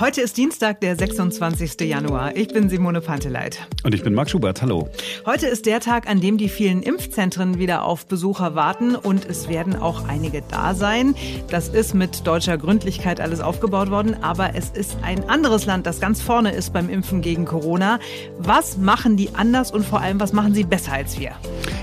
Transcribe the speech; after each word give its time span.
Heute 0.00 0.22
ist 0.22 0.36
Dienstag, 0.36 0.80
der 0.80 0.96
26. 0.96 1.80
Januar. 1.82 2.34
Ich 2.34 2.48
bin 2.48 2.68
Simone 2.68 3.00
Panteleit. 3.00 3.68
Und 3.84 3.94
ich 3.94 4.02
bin 4.02 4.12
Marc 4.12 4.28
Schubert. 4.28 4.60
Hallo. 4.60 4.88
Heute 5.24 5.46
ist 5.46 5.66
der 5.66 5.78
Tag, 5.78 6.08
an 6.08 6.20
dem 6.20 6.36
die 6.36 6.48
vielen 6.48 6.82
Impfzentren 6.82 7.60
wieder 7.60 7.84
auf 7.84 8.06
Besucher 8.06 8.56
warten 8.56 8.96
und 8.96 9.24
es 9.24 9.48
werden 9.48 9.76
auch 9.76 10.08
einige 10.08 10.42
da 10.50 10.74
sein. 10.74 11.14
Das 11.48 11.68
ist 11.68 11.94
mit 11.94 12.26
deutscher 12.26 12.58
Gründlichkeit 12.58 13.20
alles 13.20 13.38
aufgebaut 13.38 13.92
worden, 13.92 14.16
aber 14.20 14.56
es 14.56 14.70
ist 14.70 14.96
ein 15.02 15.28
anderes 15.30 15.64
Land, 15.64 15.86
das 15.86 16.00
ganz 16.00 16.20
vorne 16.20 16.50
ist 16.50 16.72
beim 16.72 16.90
Impfen 16.90 17.22
gegen 17.22 17.44
Corona. 17.44 18.00
Was 18.38 18.76
machen 18.76 19.16
die 19.16 19.36
anders 19.36 19.70
und 19.70 19.86
vor 19.86 20.00
allem, 20.00 20.18
was 20.18 20.32
machen 20.32 20.54
sie 20.54 20.64
besser 20.64 20.94
als 20.94 21.20
wir? 21.20 21.36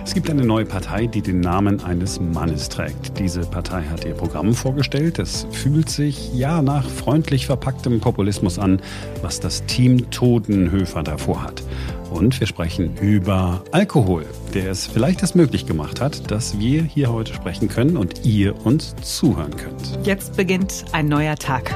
Es 0.03 0.13
gibt 0.13 0.29
eine 0.29 0.43
neue 0.43 0.65
Partei, 0.65 1.07
die 1.07 1.21
den 1.21 1.39
Namen 1.39 1.81
eines 1.85 2.19
Mannes 2.19 2.67
trägt. 2.67 3.17
Diese 3.19 3.41
Partei 3.41 3.83
hat 3.83 4.03
ihr 4.03 4.13
Programm 4.13 4.53
vorgestellt. 4.53 5.19
Es 5.19 5.47
fühlt 5.51 5.89
sich 5.89 6.33
ja 6.33 6.61
nach 6.61 6.85
freundlich 6.89 7.45
verpacktem 7.45 8.00
Populismus 8.01 8.59
an, 8.59 8.81
was 9.21 9.39
das 9.39 9.65
Team 9.65 10.11
Todenhöfer 10.11 11.03
davor 11.03 11.43
hat. 11.43 11.63
Und 12.11 12.37
wir 12.41 12.47
sprechen 12.47 12.97
über 12.97 13.63
Alkohol, 13.71 14.25
der 14.53 14.71
es 14.71 14.85
vielleicht 14.85 15.21
erst 15.21 15.35
möglich 15.35 15.65
gemacht 15.65 16.01
hat, 16.01 16.29
dass 16.29 16.59
wir 16.59 16.83
hier 16.83 17.13
heute 17.13 17.33
sprechen 17.33 17.69
können 17.69 17.95
und 17.95 18.25
ihr 18.25 18.65
uns 18.65 18.95
zuhören 19.01 19.55
könnt. 19.55 20.05
Jetzt 20.05 20.35
beginnt 20.35 20.83
ein 20.91 21.07
neuer 21.07 21.37
Tag. 21.37 21.73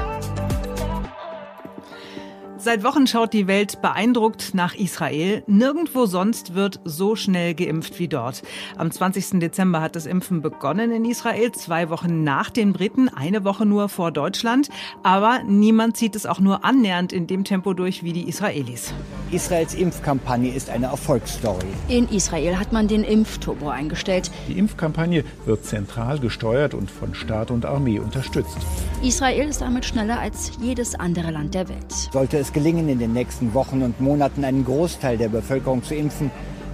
Seit 2.66 2.82
Wochen 2.82 3.06
schaut 3.06 3.32
die 3.32 3.46
Welt 3.46 3.80
beeindruckt 3.80 4.52
nach 4.52 4.74
Israel. 4.74 5.44
Nirgendwo 5.46 6.06
sonst 6.06 6.56
wird 6.56 6.80
so 6.84 7.14
schnell 7.14 7.54
geimpft 7.54 8.00
wie 8.00 8.08
dort. 8.08 8.42
Am 8.76 8.90
20. 8.90 9.38
Dezember 9.38 9.80
hat 9.80 9.94
das 9.94 10.04
Impfen 10.04 10.42
begonnen 10.42 10.90
in 10.90 11.04
Israel, 11.04 11.52
zwei 11.52 11.90
Wochen 11.90 12.24
nach 12.24 12.50
den 12.50 12.72
Briten, 12.72 13.08
eine 13.08 13.44
Woche 13.44 13.66
nur 13.66 13.88
vor 13.88 14.10
Deutschland. 14.10 14.68
Aber 15.04 15.44
niemand 15.46 15.96
zieht 15.96 16.16
es 16.16 16.26
auch 16.26 16.40
nur 16.40 16.64
annähernd 16.64 17.12
in 17.12 17.28
dem 17.28 17.44
Tempo 17.44 17.72
durch 17.72 18.02
wie 18.02 18.12
die 18.12 18.28
Israelis. 18.28 18.92
Israels 19.30 19.74
Impfkampagne 19.74 20.52
ist 20.52 20.68
eine 20.68 20.86
Erfolgsstory. 20.86 21.68
In 21.86 22.08
Israel 22.08 22.58
hat 22.58 22.72
man 22.72 22.88
den 22.88 23.04
Impfturbo 23.04 23.68
eingestellt. 23.68 24.32
Die 24.48 24.58
Impfkampagne 24.58 25.22
wird 25.44 25.64
zentral 25.64 26.18
gesteuert 26.18 26.74
und 26.74 26.90
von 26.90 27.14
Staat 27.14 27.52
und 27.52 27.64
Armee 27.64 28.00
unterstützt. 28.00 28.58
Israel 29.04 29.50
ist 29.50 29.60
damit 29.60 29.84
schneller 29.84 30.18
als 30.18 30.50
jedes 30.60 30.96
andere 30.96 31.30
Land 31.30 31.54
der 31.54 31.68
Welt. 31.68 31.92
Sollte 32.12 32.38
es 32.38 32.55
gelingen, 32.56 32.88
in 32.88 32.98
den 32.98 33.12
nächsten 33.12 33.52
Wochen 33.52 33.82
und 33.82 34.00
Monaten 34.00 34.42
einen 34.42 34.64
Großteil 34.64 35.18
der 35.18 35.28
Bevölkerung 35.28 35.82
zu 35.82 35.94
impfen, 35.94 36.30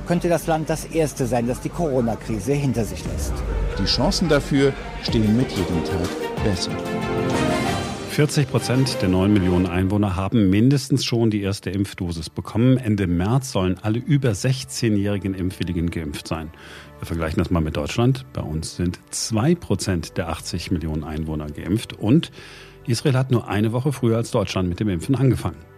könnte 0.06 0.28
das 0.28 0.46
Land 0.46 0.70
das 0.70 0.84
erste 0.84 1.26
sein, 1.26 1.48
das 1.48 1.60
die 1.60 1.70
Corona-Krise 1.70 2.52
hinter 2.52 2.84
sich 2.84 3.04
lässt. 3.04 3.32
Die 3.80 3.86
Chancen 3.86 4.28
dafür 4.28 4.72
stehen 5.02 5.36
mit 5.36 5.50
jedem 5.50 5.82
Tag 5.84 6.44
besser. 6.44 6.70
40 8.10 8.48
Prozent 8.48 9.02
der 9.02 9.08
9 9.08 9.32
Millionen 9.32 9.66
Einwohner 9.66 10.14
haben 10.14 10.50
mindestens 10.50 11.04
schon 11.04 11.30
die 11.30 11.42
erste 11.42 11.70
Impfdosis 11.70 12.30
bekommen. 12.30 12.76
Ende 12.76 13.08
März 13.08 13.50
sollen 13.50 13.76
alle 13.82 13.98
über 13.98 14.30
16-jährigen 14.30 15.34
Impfwilligen 15.34 15.90
geimpft 15.90 16.28
sein. 16.28 16.50
Wir 17.00 17.06
vergleichen 17.06 17.38
das 17.38 17.50
mal 17.50 17.60
mit 17.60 17.76
Deutschland. 17.76 18.24
Bei 18.32 18.42
uns 18.42 18.76
sind 18.76 19.00
2 19.10 19.56
Prozent 19.56 20.16
der 20.16 20.28
80 20.28 20.70
Millionen 20.70 21.02
Einwohner 21.02 21.46
geimpft 21.48 21.94
und 21.94 22.30
Israel 22.86 23.16
hat 23.16 23.32
nur 23.32 23.48
eine 23.48 23.72
Woche 23.72 23.92
früher 23.92 24.18
als 24.18 24.30
Deutschland 24.30 24.68
mit 24.68 24.78
dem 24.78 24.88
Impfen 24.88 25.16
angefangen. 25.16 25.71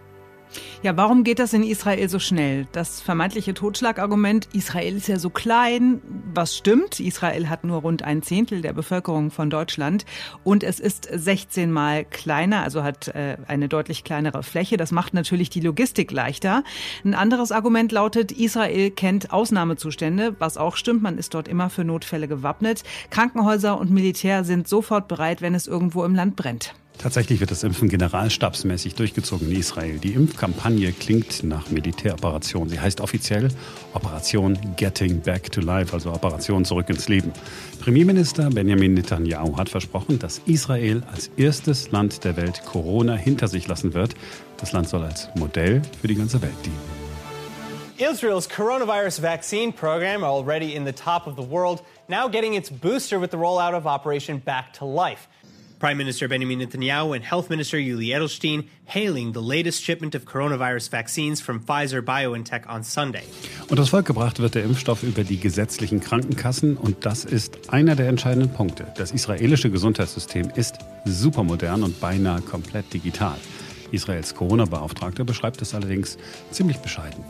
Ja, 0.83 0.95
warum 0.97 1.23
geht 1.23 1.39
das 1.39 1.53
in 1.53 1.63
Israel 1.63 2.07
so 2.09 2.19
schnell? 2.19 2.67
Das 2.71 3.01
vermeintliche 3.01 3.53
Totschlagargument, 3.53 4.49
Israel 4.53 4.95
ist 4.97 5.07
ja 5.07 5.17
so 5.17 5.29
klein, 5.29 6.01
was 6.33 6.55
stimmt. 6.55 6.99
Israel 6.99 7.49
hat 7.49 7.63
nur 7.63 7.81
rund 7.81 8.03
ein 8.03 8.21
Zehntel 8.21 8.61
der 8.61 8.73
Bevölkerung 8.73 9.31
von 9.31 9.49
Deutschland 9.49 10.05
und 10.43 10.63
es 10.63 10.79
ist 10.79 11.07
16 11.11 11.71
mal 11.71 12.05
kleiner, 12.05 12.61
also 12.61 12.83
hat 12.83 13.07
äh, 13.09 13.37
eine 13.47 13.67
deutlich 13.67 14.03
kleinere 14.03 14.43
Fläche. 14.43 14.77
Das 14.77 14.91
macht 14.91 15.13
natürlich 15.13 15.49
die 15.49 15.61
Logistik 15.61 16.11
leichter. 16.11 16.63
Ein 17.03 17.15
anderes 17.15 17.51
Argument 17.51 17.91
lautet, 17.91 18.31
Israel 18.31 18.91
kennt 18.91 19.31
Ausnahmezustände, 19.33 20.35
was 20.39 20.57
auch 20.57 20.75
stimmt. 20.75 21.01
Man 21.01 21.17
ist 21.17 21.33
dort 21.33 21.47
immer 21.47 21.69
für 21.69 21.83
Notfälle 21.83 22.27
gewappnet. 22.27 22.83
Krankenhäuser 23.09 23.79
und 23.79 23.91
Militär 23.91 24.43
sind 24.43 24.67
sofort 24.67 25.07
bereit, 25.07 25.41
wenn 25.41 25.55
es 25.55 25.67
irgendwo 25.67 26.03
im 26.03 26.15
Land 26.15 26.35
brennt. 26.35 26.75
Tatsächlich 26.97 27.39
wird 27.39 27.51
das 27.51 27.63
Impfen 27.63 27.89
generalstabsmäßig 27.89 28.95
durchgezogen 28.95 29.51
in 29.51 29.59
Israel. 29.59 29.99
Die 29.99 30.13
Impfkampagne 30.13 30.91
klingt 30.91 31.43
nach 31.43 31.69
Militäroperation. 31.69 32.69
Sie 32.69 32.79
heißt 32.79 33.01
offiziell 33.01 33.49
Operation 33.93 34.57
Getting 34.75 35.21
Back 35.21 35.51
to 35.51 35.61
Life, 35.61 35.93
also 35.93 36.11
Operation 36.11 36.65
Zurück 36.65 36.89
ins 36.89 37.07
Leben. 37.07 37.31
Premierminister 37.79 38.49
Benjamin 38.49 38.95
Netanyahu 38.95 39.57
hat 39.57 39.69
versprochen, 39.69 40.17
dass 40.19 40.41
Israel 40.45 41.03
als 41.11 41.29
erstes 41.37 41.91
Land 41.91 42.23
der 42.23 42.37
Welt 42.37 42.63
Corona 42.65 43.15
hinter 43.15 43.47
sich 43.47 43.67
lassen 43.67 43.93
wird. 43.93 44.15
Das 44.57 44.71
Land 44.71 44.89
soll 44.89 45.03
als 45.03 45.29
Modell 45.35 45.81
für 46.01 46.07
die 46.07 46.15
ganze 46.15 46.41
Welt 46.41 46.55
dienen. 46.63 47.05
Israel's 47.97 48.49
coronavirus 48.49 49.21
vaccine 49.21 49.71
program, 49.71 50.23
already 50.23 50.75
in 50.75 50.85
the 50.85 50.91
top 50.91 51.27
of 51.27 51.37
the 51.37 51.49
world, 51.49 51.81
now 52.09 52.27
getting 52.27 52.53
its 52.53 52.69
booster 52.69 53.21
with 53.21 53.31
the 53.31 53.37
rollout 53.37 53.73
of 53.73 53.85
Operation 53.85 54.39
Back 54.39 54.73
to 54.73 54.85
Life. 54.85 55.27
Prime 55.85 55.99
Minister 55.99 56.27
Benjamin 56.27 56.57
Netanyahu 56.57 57.13
and 57.15 57.23
Health 57.23 57.51
Minister 57.51 57.77
Yuli 57.77 58.07
Edelstein 58.07 58.63
hailing 58.85 59.33
the 59.33 59.39
latest 59.39 59.83
shipment 59.83 60.15
of 60.15 60.25
coronavirus 60.25 60.89
vaccines 60.89 61.39
from 61.39 61.59
Pfizer 61.59 62.01
BioNTech 62.01 62.67
on 62.67 62.83
Sunday. 62.83 63.21
Und 63.69 63.77
das 63.77 63.89
Volk 63.89 64.07
gebracht 64.07 64.39
wird 64.39 64.55
der 64.55 64.63
Impfstoff 64.63 65.03
über 65.03 65.23
die 65.23 65.39
gesetzlichen 65.39 65.99
Krankenkassen 65.99 66.75
und 66.75 67.05
das 67.05 67.23
ist 67.23 67.69
einer 67.71 67.95
der 67.95 68.07
entscheidenden 68.07 68.51
Punkte. 68.51 68.87
Das 68.97 69.11
israelische 69.11 69.69
Gesundheitssystem 69.69 70.49
ist 70.55 70.79
supermodern 71.05 71.83
und 71.83 71.99
beinahe 71.99 72.41
komplett 72.41 72.91
digital. 72.91 73.37
Israels 73.91 74.33
Corona-Beauftragter 74.33 75.23
beschreibt 75.23 75.61
es 75.61 75.75
allerdings 75.75 76.17
ziemlich 76.49 76.77
bescheiden. 76.77 77.23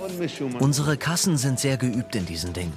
Unsere 0.59 0.95
Kassen 0.95 1.35
sind 1.35 1.59
sehr 1.59 1.75
geübt 1.75 2.15
in 2.15 2.25
diesen 2.25 2.53
Dingen. 2.53 2.71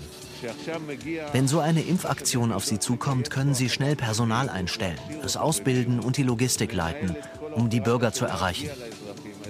Wenn 1.33 1.49
so 1.49 1.61
eine 1.61 1.83
Impfaktion 1.83 2.53
auf 2.53 2.65
Sie 2.65 2.79
zukommt, 2.79 3.31
können 3.31 3.55
Sie 3.55 3.69
schnell 3.69 3.97
Personal 3.97 4.49
einstellen, 4.49 4.99
es 5.25 5.37
ausbilden 5.37 6.01
und 6.01 6.17
die 6.17 6.23
Logistik 6.23 6.73
leiten, 6.73 7.17
um 7.55 7.71
die 7.71 7.81
Bürger 7.81 8.13
zu 8.13 8.25
erreichen. 8.25 8.71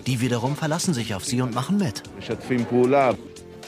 Die 0.07 0.21
wiederum 0.21 0.57
verlassen 0.57 0.95
sich 0.95 1.15
auf 1.15 1.25
Sie 1.25 1.41
und 1.43 1.55
machen 1.55 1.79
mit. 1.79 2.03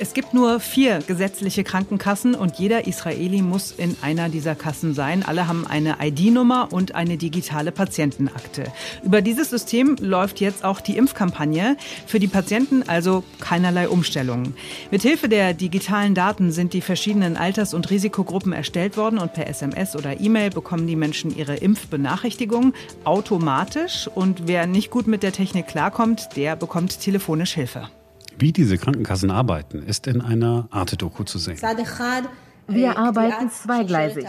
Es 0.02 0.14
gibt 0.14 0.32
nur 0.32 0.60
vier 0.60 1.00
gesetzliche 1.06 1.62
Krankenkassen 1.62 2.34
und 2.34 2.58
jeder 2.58 2.86
Israeli 2.86 3.42
muss 3.42 3.70
in 3.70 3.98
einer 4.00 4.30
dieser 4.30 4.54
Kassen 4.54 4.94
sein. 4.94 5.22
Alle 5.22 5.46
haben 5.46 5.66
eine 5.66 5.98
ID-Nummer 6.00 6.68
und 6.72 6.94
eine 6.94 7.18
digitale 7.18 7.70
Patientenakte. 7.70 8.72
Über 9.04 9.20
dieses 9.20 9.50
System 9.50 9.96
läuft 10.00 10.40
jetzt 10.40 10.64
auch 10.64 10.80
die 10.80 10.96
Impfkampagne. 10.96 11.76
Für 12.06 12.18
die 12.18 12.28
Patienten 12.28 12.82
also 12.88 13.24
keinerlei 13.40 13.90
Umstellungen. 13.90 14.54
Mithilfe 14.90 15.28
der 15.28 15.52
digitalen 15.52 16.14
Daten 16.14 16.50
sind 16.50 16.72
die 16.72 16.80
verschiedenen 16.80 17.36
Alters- 17.36 17.74
und 17.74 17.90
Risikogruppen 17.90 18.54
erstellt 18.54 18.96
worden 18.96 19.18
und 19.18 19.34
per 19.34 19.48
SMS 19.48 19.94
oder 19.94 20.18
E-Mail 20.18 20.48
bekommen 20.48 20.86
die 20.86 20.96
Menschen 20.96 21.36
ihre 21.36 21.56
Impfbenachrichtigung 21.56 22.72
automatisch. 23.04 24.08
Und 24.14 24.48
wer 24.48 24.66
nicht 24.66 24.90
gut 24.90 25.06
mit 25.06 25.22
der 25.22 25.32
Technik 25.32 25.66
klarkommt, 25.66 26.36
der 26.36 26.56
bekommt 26.56 27.00
telefonisch 27.00 27.52
Hilfe. 27.52 27.90
Wie 28.40 28.52
diese 28.52 28.78
Krankenkassen 28.78 29.30
arbeiten, 29.30 29.82
ist 29.82 30.06
in 30.06 30.22
einer 30.22 30.66
Arte-Doku 30.70 31.24
zu 31.24 31.38
sehen. 31.38 31.58
Wir 32.66 32.96
arbeiten 32.96 33.50
zweigleisig. 33.50 34.26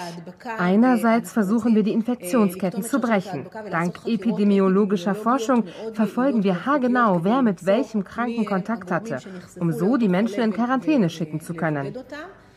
Einerseits 0.58 1.32
versuchen 1.32 1.76
wir 1.76 1.84
die 1.84 1.94
Infektionsketten 1.94 2.84
zu 2.84 3.00
brechen. 3.00 3.46
Dank 3.70 4.00
epidemiologischer 4.06 5.16
Forschung 5.16 5.64
verfolgen 5.94 6.44
wir 6.44 6.66
haargenau, 6.66 7.24
wer 7.24 7.42
mit 7.42 7.66
welchem 7.66 8.04
Kranken 8.04 8.46
Kontakt 8.46 8.92
hatte, 8.92 9.20
um 9.60 9.72
so 9.72 9.96
die 9.96 10.10
Menschen 10.10 10.44
in 10.44 10.52
Quarantäne 10.52 11.10
schicken 11.10 11.40
zu 11.40 11.54
können. 11.54 11.96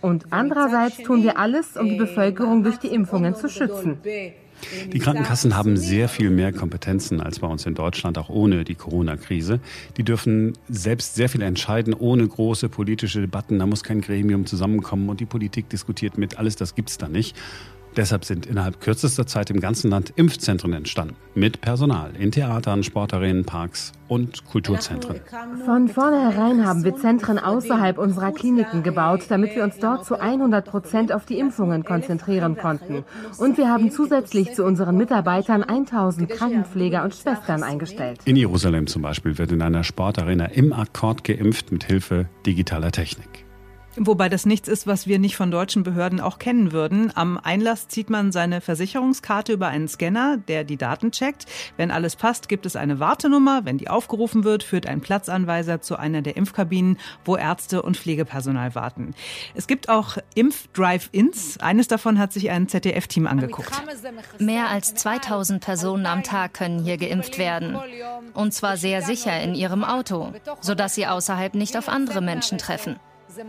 Und 0.01 0.33
andererseits 0.33 0.99
tun 0.99 1.23
wir 1.23 1.39
alles, 1.39 1.77
um 1.77 1.89
die 1.89 1.97
Bevölkerung 1.97 2.65
durch 2.65 2.79
die 2.79 2.89
Impfungen 2.89 3.37
zu 3.37 3.49
schützen. 3.49 4.01
Die 4.93 4.99
Krankenkassen 4.99 5.57
haben 5.57 5.77
sehr 5.77 6.09
viel 6.09 6.31
mehr 6.31 6.53
Kompetenzen 6.53 7.21
als 7.21 7.41
bei 7.41 7.47
uns 7.47 7.67
in 7.67 7.75
Deutschland, 7.75 8.19
auch 8.19 8.29
ohne 8.29 8.65
die 8.65 8.75
Corona-Krise. 8.75 9.61
Die 9.97 10.03
dürfen 10.03 10.53
selbst 10.69 11.15
sehr 11.15 11.29
viel 11.29 11.43
entscheiden, 11.43 11.95
ohne 11.95 12.27
große 12.27 12.69
politische 12.69 13.21
Debatten. 13.21 13.59
Da 13.59 13.67
muss 13.67 13.83
kein 13.83 14.01
Gremium 14.01 14.47
zusammenkommen 14.47 15.09
und 15.09 15.21
die 15.21 15.27
Politik 15.27 15.69
diskutiert 15.69 16.19
mit. 16.19 16.39
Alles 16.39 16.57
das 16.57 16.75
gibt's 16.75 16.99
da 16.99 17.09
nicht. 17.09 17.37
Deshalb 17.97 18.25
sind 18.25 18.47
innerhalb 18.47 18.81
kürzester 18.81 19.27
Zeit 19.27 19.51
im 19.51 19.61
ganzen 19.61 19.91
Land 19.91 20.13
Impfzentren 20.17 20.73
entstanden. 20.73 21.15
Mit 21.35 21.61
Personal 21.61 22.11
in 22.19 22.33
Theatern, 22.33 22.83
Sportarenen, 22.83 23.45
Parks 23.45 23.93
und 24.09 24.45
Kulturzentren. 24.45 25.21
Von 25.65 25.89
vornherein 25.89 26.67
haben 26.67 26.83
wir 26.85 26.97
Zentren 26.97 27.39
außerhalb 27.39 27.99
unserer 27.99 28.33
Kliniken 28.33 28.83
gebaut, 28.83 29.23
damit 29.29 29.55
wir 29.55 29.63
uns 29.63 29.79
dort 29.79 30.05
zu 30.05 30.19
100 30.19 30.65
Prozent 30.65 31.13
auf 31.13 31.25
die 31.25 31.39
Impfungen 31.39 31.85
konzentrieren 31.85 32.57
konnten. 32.57 33.05
Und 33.39 33.59
wir 33.59 33.69
haben 33.69 33.91
zusätzlich 33.91 34.55
zu 34.55 34.65
unseren 34.65 34.97
Mitarbeitern 34.97 35.63
1000 35.63 36.29
Krankenpfleger 36.31 37.05
und 37.05 37.15
Schwestern 37.15 37.63
eingestellt. 37.63 38.21
In 38.25 38.37
Jerusalem 38.37 38.87
zum 38.87 39.03
Beispiel 39.03 39.39
wird 39.39 39.53
in 39.53 39.63
einer 39.63 39.85
Sportarena 39.85 40.47
im 40.47 40.73
Akkord 40.73 41.25
geimpft 41.25 41.71
mit 41.71 41.85
Hilfe 41.85 42.29
digitaler 42.45 42.91
Technik. 42.91 43.45
Wobei 43.97 44.29
das 44.29 44.45
nichts 44.45 44.69
ist, 44.69 44.89
was 44.89 45.07
wir 45.07 45.21
nicht 45.21 45.37
von 45.37 45.53
deutschen 45.53 45.85
Behörden 45.85 46.21
auch 46.21 46.41
kennen 46.41 46.73
würden. 46.73 47.13
Am 47.15 47.39
Einlass 47.39 47.87
zieht 47.87 48.11
man 48.11 48.33
seine 48.33 48.61
Versicherungskarte 48.61 49.53
über 49.53 49.69
einen 49.69 49.87
Scanner, 49.87 50.37
der 50.37 50.65
die 50.65 50.77
Daten 50.77 51.13
checkt. 51.13 51.47
Wenn 51.77 51.93
alles 51.93 52.17
passt, 52.17 52.49
gibt 52.49 52.67
es 52.67 52.75
eine 52.75 52.99
Wartenummer. 52.99 53.65
Wenn 53.65 53.79
die 53.79 53.89
aufgerufen 53.89 54.43
wird, 54.43 54.65
führt 54.65 54.87
ein 54.87 55.01
Platzanweiser 55.01 55.81
zu 55.81 55.97
einer 55.97 56.23
der 56.23 56.37
Impfkabinen, 56.37 56.99
wo 57.25 57.37
Ärzte 57.37 57.83
und 57.83 57.97
Pflegepersonal 57.97 58.75
warten. 58.75 59.15
Es 59.55 59.69
gibt 59.69 59.89
auch 59.89 60.19
Impf-Drive-Ins. 60.35 61.61
Eines 61.61 61.87
davon 61.87 62.19
hat 62.19 62.33
sich 62.33 62.51
ein 62.51 62.69
ZDF-Team 62.69 63.29
angeguckt. 63.29 63.71
Mehr 64.41 64.71
als 64.71 64.95
2000 64.95 65.63
Personen 65.63 66.07
am 66.07 66.25
Tag 66.25 66.55
können 66.55 66.83
hier 66.83 66.97
geimpft 66.97 67.39
werden. 67.39 67.79
Und 68.33 68.53
zwar 68.53 68.77
sehr 68.77 69.03
sicher 69.03 69.41
in 69.41 69.55
ihrem 69.55 69.85
Auto, 69.85 70.33
sodass 70.61 70.97
sie 70.97 71.07
außerhalb 71.07 71.55
nicht 71.55 71.77
auf 71.77 71.89
andere 71.89 72.21
Menschen 72.21 72.59
treffen. 72.59 72.97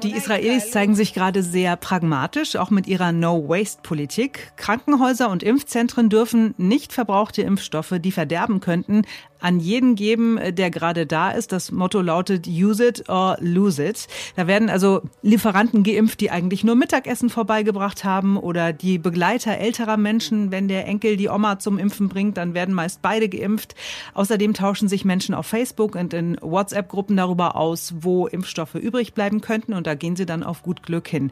Die 0.04 0.12
Israelis 0.12 0.72
zeigen 0.72 0.96
sich 0.96 1.14
gerade 1.14 1.44
sehr 1.44 1.76
pragmatisch, 1.76 2.56
auch 2.56 2.70
mit 2.70 2.88
ihrer 2.88 3.12
No-Waste-Politik. 3.12 4.54
Krankenhäuser 4.56 5.30
und 5.30 5.44
Impfzentren 5.44 6.10
dürfen 6.10 6.54
nicht 6.58 6.94
verbrauchte 6.94 7.42
Impfstoffe, 7.42 7.96
die 8.00 8.12
verderben 8.12 8.60
könnten, 8.60 9.04
an 9.46 9.60
jeden 9.60 9.94
geben, 9.96 10.40
äh, 10.40 10.52
der 10.52 10.72
gerade 10.72 11.06
da 11.06 11.30
ist. 11.30 11.52
Das 11.52 11.72
Motto 11.72 12.02
lautet 12.02 12.48
Use 12.48 12.86
it 12.86 13.08
or 13.10 13.38
lose 13.40 13.84
it. 13.84 14.08
Da 14.36 14.48
werden 14.48 14.70
also 14.72 15.04
Lieferanten 15.22 15.84
geimpft, 15.84 16.20
die 16.20 16.32
eigentlich 16.32 16.64
nur 16.64 16.76
Mittagessen 16.76 17.30
vorbeigebracht 17.30 18.04
haben 18.04 18.38
oder 18.38 18.74
die 18.74 18.98
Begleiter 18.98 19.58
älterer 19.58 19.98
Menschen. 19.98 20.50
Wenn 20.50 20.68
der 20.68 20.88
Enkel 20.88 21.16
die 21.16 21.30
Oma 21.30 21.60
zum 21.60 21.78
Impfen 21.78 22.10
bringt, 22.10 22.38
dann 22.38 22.56
werden 22.56 22.74
meist 22.74 23.04
beide 23.04 23.30
geimpft. 23.30 23.76
Außerdem 24.16 24.56
tauschen 24.56 24.88
sich 24.88 25.06
Menschen 25.06 25.36
auf 25.36 25.46
Facebook 25.46 25.94
und 25.94 26.16
in 26.16 26.38
WhatsApp-Gruppen 26.42 27.16
darüber 27.16 27.56
aus, 27.56 27.94
wo 28.00 28.26
Impfstoffe 28.26 28.74
übrig 28.74 29.14
bleiben 29.14 29.42
könnten 29.42 29.74
und 29.74 29.86
da 29.86 29.94
gehen 29.94 30.16
sie 30.16 30.26
dann 30.26 30.42
auf 30.42 30.64
gut 30.64 30.82
Glück 30.82 31.08
hin. 31.08 31.30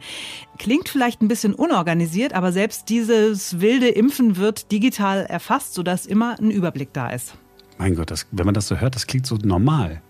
Klingt 0.58 0.88
vielleicht 0.88 1.20
ein 1.20 1.28
bisschen 1.28 1.52
unorganisiert, 1.52 2.32
aber 2.32 2.52
selbst 2.52 2.88
dieses 2.90 3.60
wilde 3.60 3.88
Impfen 3.88 4.36
wird 4.36 4.70
digital 4.70 5.26
erfasst, 5.26 5.74
sodass 5.74 6.06
immer 6.06 6.38
ein 6.38 6.52
Überblick 6.52 6.92
da 6.92 7.10
ist. 7.10 7.34
Mein 7.78 7.94
Gott, 7.94 8.10
das, 8.10 8.26
wenn 8.30 8.46
man 8.46 8.54
das 8.54 8.68
so 8.68 8.76
hört, 8.76 8.94
das 8.94 9.06
klingt 9.06 9.26
so 9.26 9.36
normal. 9.36 10.02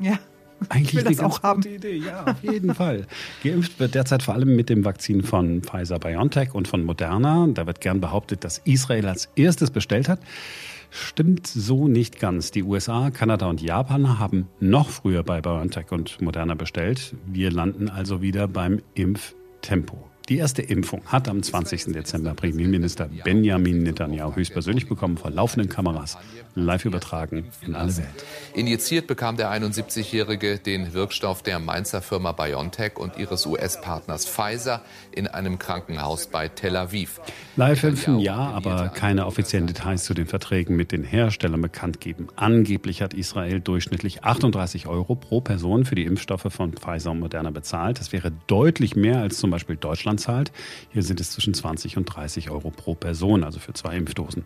Ja. 0.00 0.18
Eigentlich 0.68 0.94
ich 0.94 1.04
will 1.04 1.14
das 1.16 1.20
auch 1.20 1.42
haben. 1.42 1.62
Idee. 1.62 1.96
Ja, 1.96 2.24
auf 2.24 2.42
jeden 2.42 2.74
Fall. 2.74 3.06
Geimpft 3.42 3.80
wird 3.80 3.94
derzeit 3.94 4.22
vor 4.22 4.34
allem 4.34 4.54
mit 4.54 4.68
dem 4.68 4.84
Vakzin 4.84 5.22
von 5.22 5.62
Pfizer 5.62 5.98
BioNTech 5.98 6.54
und 6.54 6.68
von 6.68 6.84
Moderna. 6.84 7.48
Da 7.52 7.66
wird 7.66 7.80
gern 7.80 8.00
behauptet, 8.00 8.44
dass 8.44 8.58
Israel 8.58 9.06
als 9.08 9.28
erstes 9.34 9.70
bestellt 9.70 10.08
hat. 10.08 10.20
Stimmt 10.90 11.46
so 11.46 11.88
nicht 11.88 12.20
ganz. 12.20 12.50
Die 12.50 12.62
USA, 12.62 13.10
Kanada 13.10 13.46
und 13.46 13.62
Japan 13.62 14.18
haben 14.18 14.48
noch 14.60 14.90
früher 14.90 15.22
bei 15.22 15.40
BioNTech 15.40 15.90
und 15.90 16.20
Moderna 16.20 16.54
bestellt. 16.54 17.14
Wir 17.26 17.50
landen 17.50 17.88
also 17.88 18.20
wieder 18.20 18.46
beim 18.46 18.82
Impftempo. 18.94 20.11
Die 20.32 20.38
erste 20.38 20.62
Impfung 20.62 21.02
hat 21.04 21.28
am 21.28 21.42
20. 21.42 21.92
Dezember 21.92 22.32
Premierminister 22.32 23.06
Benjamin 23.22 23.82
Netanyahu 23.82 24.34
höchstpersönlich 24.34 24.88
bekommen, 24.88 25.18
vor 25.18 25.30
laufenden 25.30 25.68
Kameras, 25.68 26.16
live 26.54 26.86
übertragen 26.86 27.50
in 27.66 27.74
alle 27.74 27.94
Welt. 27.98 28.24
Injiziert 28.54 29.06
bekam 29.06 29.36
der 29.36 29.52
71-Jährige 29.52 30.58
den 30.58 30.94
Wirkstoff 30.94 31.42
der 31.42 31.58
Mainzer 31.58 32.00
Firma 32.00 32.32
BioNTech 32.32 32.96
und 32.96 33.18
ihres 33.18 33.44
US-Partners 33.44 34.24
Pfizer 34.24 34.80
in 35.10 35.26
einem 35.26 35.58
Krankenhaus 35.58 36.28
bei 36.28 36.48
Tel 36.48 36.76
Aviv. 36.76 37.20
Live 37.56 37.84
impfen 37.84 38.18
ja, 38.18 38.36
aber 38.36 38.88
keine 38.88 39.26
offiziellen 39.26 39.66
Details 39.66 40.04
zu 40.04 40.14
den 40.14 40.26
Verträgen 40.26 40.76
mit 40.76 40.92
den 40.92 41.04
Herstellern 41.04 41.60
bekannt 41.60 42.00
geben. 42.00 42.28
Angeblich 42.36 43.02
hat 43.02 43.12
Israel 43.12 43.60
durchschnittlich 43.60 44.24
38 44.24 44.86
Euro 44.86 45.14
pro 45.14 45.42
Person 45.42 45.84
für 45.84 45.94
die 45.94 46.06
Impfstoffe 46.06 46.46
von 46.48 46.72
Pfizer 46.72 47.10
und 47.10 47.20
Moderna 47.20 47.50
bezahlt. 47.50 48.00
Das 48.00 48.12
wäre 48.12 48.32
deutlich 48.46 48.96
mehr 48.96 49.20
als 49.20 49.36
zum 49.36 49.50
Beispiel 49.50 49.76
Deutschland 49.76 50.21
zahlt. 50.22 50.52
Hier 50.90 51.02
sind 51.02 51.20
es 51.20 51.30
zwischen 51.30 51.52
20 51.52 51.96
und 51.96 52.06
30 52.06 52.50
Euro 52.50 52.70
pro 52.70 52.94
Person, 52.94 53.44
also 53.44 53.58
für 53.58 53.74
zwei 53.74 53.96
Impfdosen. 53.96 54.44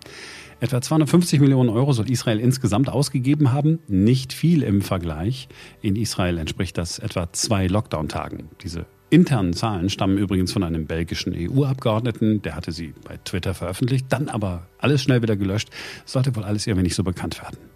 Etwa 0.58 0.81
250 0.81 1.40
Millionen 1.40 1.69
Euro 1.69 1.93
soll 1.93 2.11
Israel 2.11 2.40
insgesamt 2.40 2.88
ausgegeben 2.88 3.52
haben. 3.52 3.78
Nicht 3.87 4.32
viel 4.32 4.62
im 4.62 4.82
Vergleich. 4.82 5.49
In 5.82 5.96
Israel 5.96 6.38
entspricht 6.38 6.78
das 6.78 6.99
etwa 6.99 7.32
zwei 7.32 7.67
Lockdown-Tagen. 7.67 8.49
Diese 8.62 8.87
internen 9.11 9.52
Zahlen 9.52 9.90
stammen 9.90 10.19
übrigens 10.19 10.52
von 10.52 10.62
einem 10.62 10.87
belgischen 10.87 11.34
EU-Abgeordneten. 11.37 12.43
Der 12.43 12.56
hatte 12.56 12.72
sie 12.72 12.94
bei 13.06 13.19
Twitter 13.19 13.55
veröffentlicht, 13.55 14.06
dann 14.08 14.29
aber 14.29 14.67
alles 14.79 15.02
schnell 15.02 15.22
wieder 15.22 15.37
gelöscht. 15.37 15.70
Sollte 16.05 16.34
wohl 16.34 16.44
alles 16.44 16.67
irgendwie 16.67 16.84
nicht 16.84 16.96
so 16.96 17.05
bekannt 17.05 17.40
werden. 17.40 17.75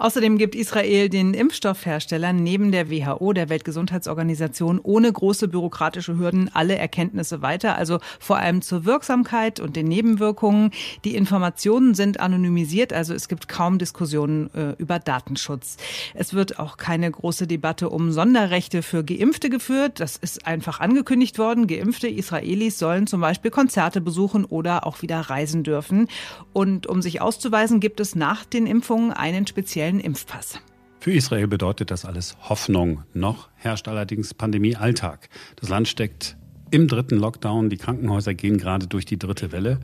Außerdem 0.00 0.38
gibt 0.38 0.54
Israel 0.54 1.10
den 1.10 1.34
Impfstoffherstellern 1.34 2.36
neben 2.36 2.72
der 2.72 2.90
WHO, 2.90 3.34
der 3.34 3.50
Weltgesundheitsorganisation, 3.50 4.80
ohne 4.82 5.12
große 5.12 5.46
bürokratische 5.46 6.16
Hürden 6.16 6.50
alle 6.54 6.76
Erkenntnisse 6.76 7.42
weiter, 7.42 7.76
also 7.76 7.98
vor 8.18 8.38
allem 8.38 8.62
zur 8.62 8.86
Wirksamkeit 8.86 9.60
und 9.60 9.76
den 9.76 9.88
Nebenwirkungen. 9.88 10.70
Die 11.04 11.14
Informationen 11.14 11.94
sind 11.94 12.18
anonymisiert, 12.18 12.94
also 12.94 13.12
es 13.12 13.28
gibt 13.28 13.46
kaum 13.46 13.76
Diskussionen 13.76 14.48
äh, 14.54 14.70
über 14.78 14.98
Datenschutz. 14.98 15.76
Es 16.14 16.32
wird 16.32 16.58
auch 16.58 16.78
keine 16.78 17.10
große 17.10 17.46
Debatte 17.46 17.90
um 17.90 18.10
Sonderrechte 18.10 18.80
für 18.80 19.04
Geimpfte 19.04 19.50
geführt. 19.50 20.00
Das 20.00 20.16
ist 20.16 20.46
einfach 20.46 20.80
angekündigt 20.80 21.38
worden. 21.38 21.66
Geimpfte 21.66 22.08
Israelis 22.08 22.78
sollen 22.78 23.06
zum 23.06 23.20
Beispiel 23.20 23.50
Konzerte 23.50 24.00
besuchen 24.00 24.46
oder 24.46 24.86
auch 24.86 25.02
wieder 25.02 25.20
reisen 25.20 25.62
dürfen. 25.62 26.08
Und 26.54 26.86
um 26.86 27.02
sich 27.02 27.20
auszuweisen, 27.20 27.80
gibt 27.80 28.00
es 28.00 28.14
nach 28.14 28.46
den 28.46 28.66
Impfungen 28.66 29.12
einen 29.12 29.46
speziellen 29.46 29.89
offiziellen 29.90 30.00
Impfpass. 30.00 30.58
Für 31.00 31.12
Israel 31.12 31.48
bedeutet 31.48 31.90
das 31.90 32.04
alles 32.04 32.36
Hoffnung. 32.48 33.04
Noch 33.14 33.48
herrscht 33.56 33.88
allerdings 33.88 34.34
Pandemie-Alltag. 34.34 35.28
Das 35.56 35.68
Land 35.68 35.88
steckt 35.88 36.36
im 36.70 36.88
dritten 36.88 37.16
Lockdown. 37.16 37.70
Die 37.70 37.78
Krankenhäuser 37.78 38.34
gehen 38.34 38.58
gerade 38.58 38.86
durch 38.86 39.06
die 39.06 39.18
dritte 39.18 39.50
Welle. 39.50 39.80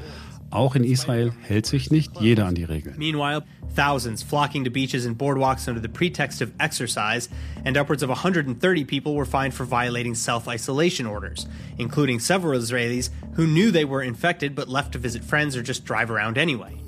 Auch 0.51 0.77
in 0.77 0.85
Israel 0.85 1.33
hält 1.43 1.67
sich 1.67 1.91
nicht 1.91 2.21
jeder 2.21 2.47
an 2.47 2.55
die 2.55 2.65
Regeln. 2.65 2.97
Meanwhile, 2.99 3.43
thousands 3.75 4.23
flocking 4.23 4.63
to 4.65 4.71
beaches 4.71 5.05
and 5.07 5.19
boardwalks 5.19 5.67
under 5.67 5.83
the 5.83 5.89
pretext 5.89 6.41
of 6.41 6.51
exercise, 6.59 7.29
and 7.65 7.77
upwards 7.77 8.03
of 8.03 8.11
130 8.11 8.85
people 8.85 9.15
were 9.15 9.27
fined 9.27 9.53
for 9.53 9.67
violating 9.67 10.15
self-isolation 10.15 11.07
orders, 11.07 11.49
including 11.79 12.21
several 12.21 12.57
Israelis 12.57 13.11
who 13.35 13.47
knew 13.47 13.73
they 13.73 13.85
were 13.85 14.03
infected 14.03 14.55
but 14.55 14.69
left 14.69 14.93
to 14.93 15.01
visit 15.01 15.25
friends 15.25 15.57
or 15.57 15.63
just 15.63 15.85
drive 15.85 16.13
around 16.13 16.39
anyway. 16.39 16.86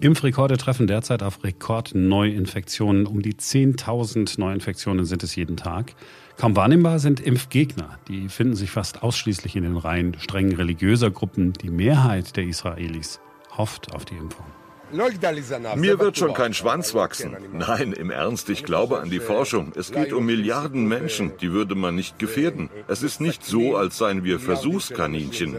Impfrekorde 0.00 0.56
treffen 0.58 0.86
derzeit 0.86 1.22
auf 1.22 1.42
Rekordneuinfektionen. 1.42 3.06
Um 3.06 3.22
die 3.22 3.34
10.000 3.34 4.38
Neuinfektionen 4.38 5.04
sind 5.04 5.22
es 5.22 5.34
jeden 5.36 5.56
Tag. 5.56 5.94
Kaum 6.36 6.54
wahrnehmbar 6.54 6.98
sind 6.98 7.18
Impfgegner. 7.20 7.98
Die 8.08 8.28
finden 8.28 8.54
sich 8.54 8.70
fast 8.70 9.02
ausschließlich 9.02 9.56
in 9.56 9.62
den 9.62 9.76
Reihen 9.76 10.16
streng 10.18 10.54
religiöser 10.54 11.10
Gruppen. 11.10 11.54
Die 11.54 11.70
Mehrheit 11.70 12.36
der 12.36 12.44
Israelis 12.44 13.20
hofft 13.56 13.94
auf 13.94 14.04
die 14.04 14.16
Impfung. 14.16 14.46
Mir 14.92 15.98
wird 15.98 16.16
schon 16.16 16.32
kein 16.32 16.54
Schwanz 16.54 16.94
wachsen. 16.94 17.36
Nein, 17.52 17.92
im 17.92 18.10
Ernst, 18.10 18.48
ich 18.50 18.62
glaube 18.62 19.00
an 19.00 19.10
die 19.10 19.18
Forschung. 19.18 19.72
Es 19.74 19.90
geht 19.90 20.12
um 20.12 20.26
Milliarden 20.26 20.86
Menschen, 20.86 21.32
die 21.40 21.52
würde 21.52 21.74
man 21.74 21.96
nicht 21.96 22.18
gefährden. 22.18 22.70
Es 22.86 23.02
ist 23.02 23.20
nicht 23.20 23.44
so, 23.44 23.76
als 23.76 23.98
seien 23.98 24.22
wir 24.22 24.38
Versuchskaninchen. 24.38 25.56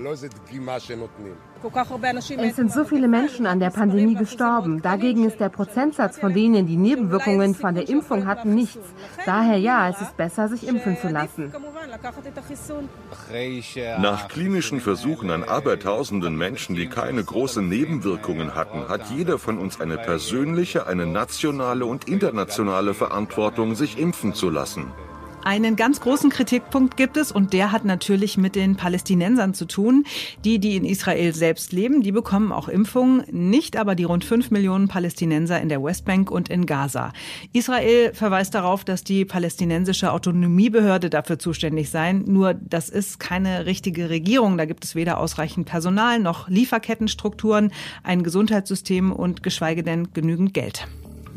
Es 2.40 2.56
sind 2.56 2.72
so 2.72 2.86
viele 2.86 3.08
Menschen 3.08 3.46
an 3.48 3.60
der 3.60 3.72
Pandemie 3.72 4.16
gestorben. 4.16 4.82
Dagegen 4.82 5.26
ist 5.26 5.40
der 5.40 5.50
Prozentsatz 5.50 6.20
von 6.20 6.34
denen, 6.34 6.68
die 6.68 6.78
Nebenwirkungen 6.78 7.56
von 7.56 7.76
der 7.76 7.90
Impfung 7.90 8.28
hatten, 8.28 8.54
nichts. 8.54 8.94
Daher 9.26 9.58
ja, 9.58 9.90
es 9.90 10.00
ist 10.00 10.16
besser, 10.16 10.48
sich 10.48 10.68
impfen 10.68 10.98
zu 10.98 11.10
lassen. 11.10 11.52
Nach 14.00 14.28
klinischen 14.28 14.82
Versuchen 14.82 15.32
an 15.32 15.44
Abertausenden 15.44 16.36
Menschen, 16.38 16.76
die 16.76 16.88
keine 16.88 17.24
großen 17.24 17.68
Nebenwirkungen 17.68 18.56
hatten, 18.56 18.88
hat 18.88 19.10
jeder 19.10 19.40
von 19.40 19.58
uns 19.58 19.80
eine 19.80 19.98
persönliche, 19.98 20.88
eine 20.88 21.06
nationale 21.06 21.86
und 21.86 22.08
internationale 22.08 22.94
Verantwortung, 22.94 23.76
sich 23.76 23.98
impfen 23.98 24.34
zu 24.34 24.50
lassen. 24.50 24.92
Einen 25.48 25.78
ganz 25.78 26.02
großen 26.02 26.30
Kritikpunkt 26.30 26.98
gibt 26.98 27.16
es 27.16 27.32
und 27.32 27.54
der 27.54 27.72
hat 27.72 27.86
natürlich 27.86 28.38
mit 28.38 28.58
den 28.58 28.76
Palästinensern 28.76 29.54
zu 29.54 29.64
tun. 29.64 30.04
Die, 30.44 30.60
die 30.60 30.76
in 30.76 30.84
Israel 30.84 31.34
selbst 31.34 31.72
leben, 31.72 32.02
die 32.02 32.12
bekommen 32.12 32.52
auch 32.52 32.68
Impfungen, 32.68 33.24
nicht 33.32 33.78
aber 33.78 33.96
die 33.96 34.04
rund 34.04 34.26
fünf 34.26 34.52
Millionen 34.52 34.90
Palästinenser 34.90 35.62
in 35.62 35.70
der 35.70 35.82
Westbank 35.82 36.32
und 36.32 36.50
in 36.50 36.66
Gaza. 36.66 37.14
Israel 37.54 38.14
verweist 38.14 38.56
darauf, 38.56 38.84
dass 38.84 39.06
die 39.06 39.24
palästinensische 39.24 40.12
Autonomiebehörde 40.12 41.10
dafür 41.10 41.40
zuständig 41.40 41.92
sei. 41.92 42.12
Nur 42.12 42.54
das 42.54 42.90
ist 42.90 43.18
keine 43.18 43.66
richtige 43.66 44.10
Regierung. 44.10 44.58
Da 44.58 44.66
gibt 44.66 44.84
es 44.84 44.96
weder 44.96 45.18
ausreichend 45.18 45.66
Personal 45.66 46.20
noch 46.20 46.50
Lieferkettenstrukturen, 46.50 47.72
ein 48.04 48.24
Gesundheitssystem 48.24 49.14
und 49.14 49.44
geschweige 49.44 49.84
denn 49.84 50.12
genügend 50.12 50.54
Geld. 50.54 50.90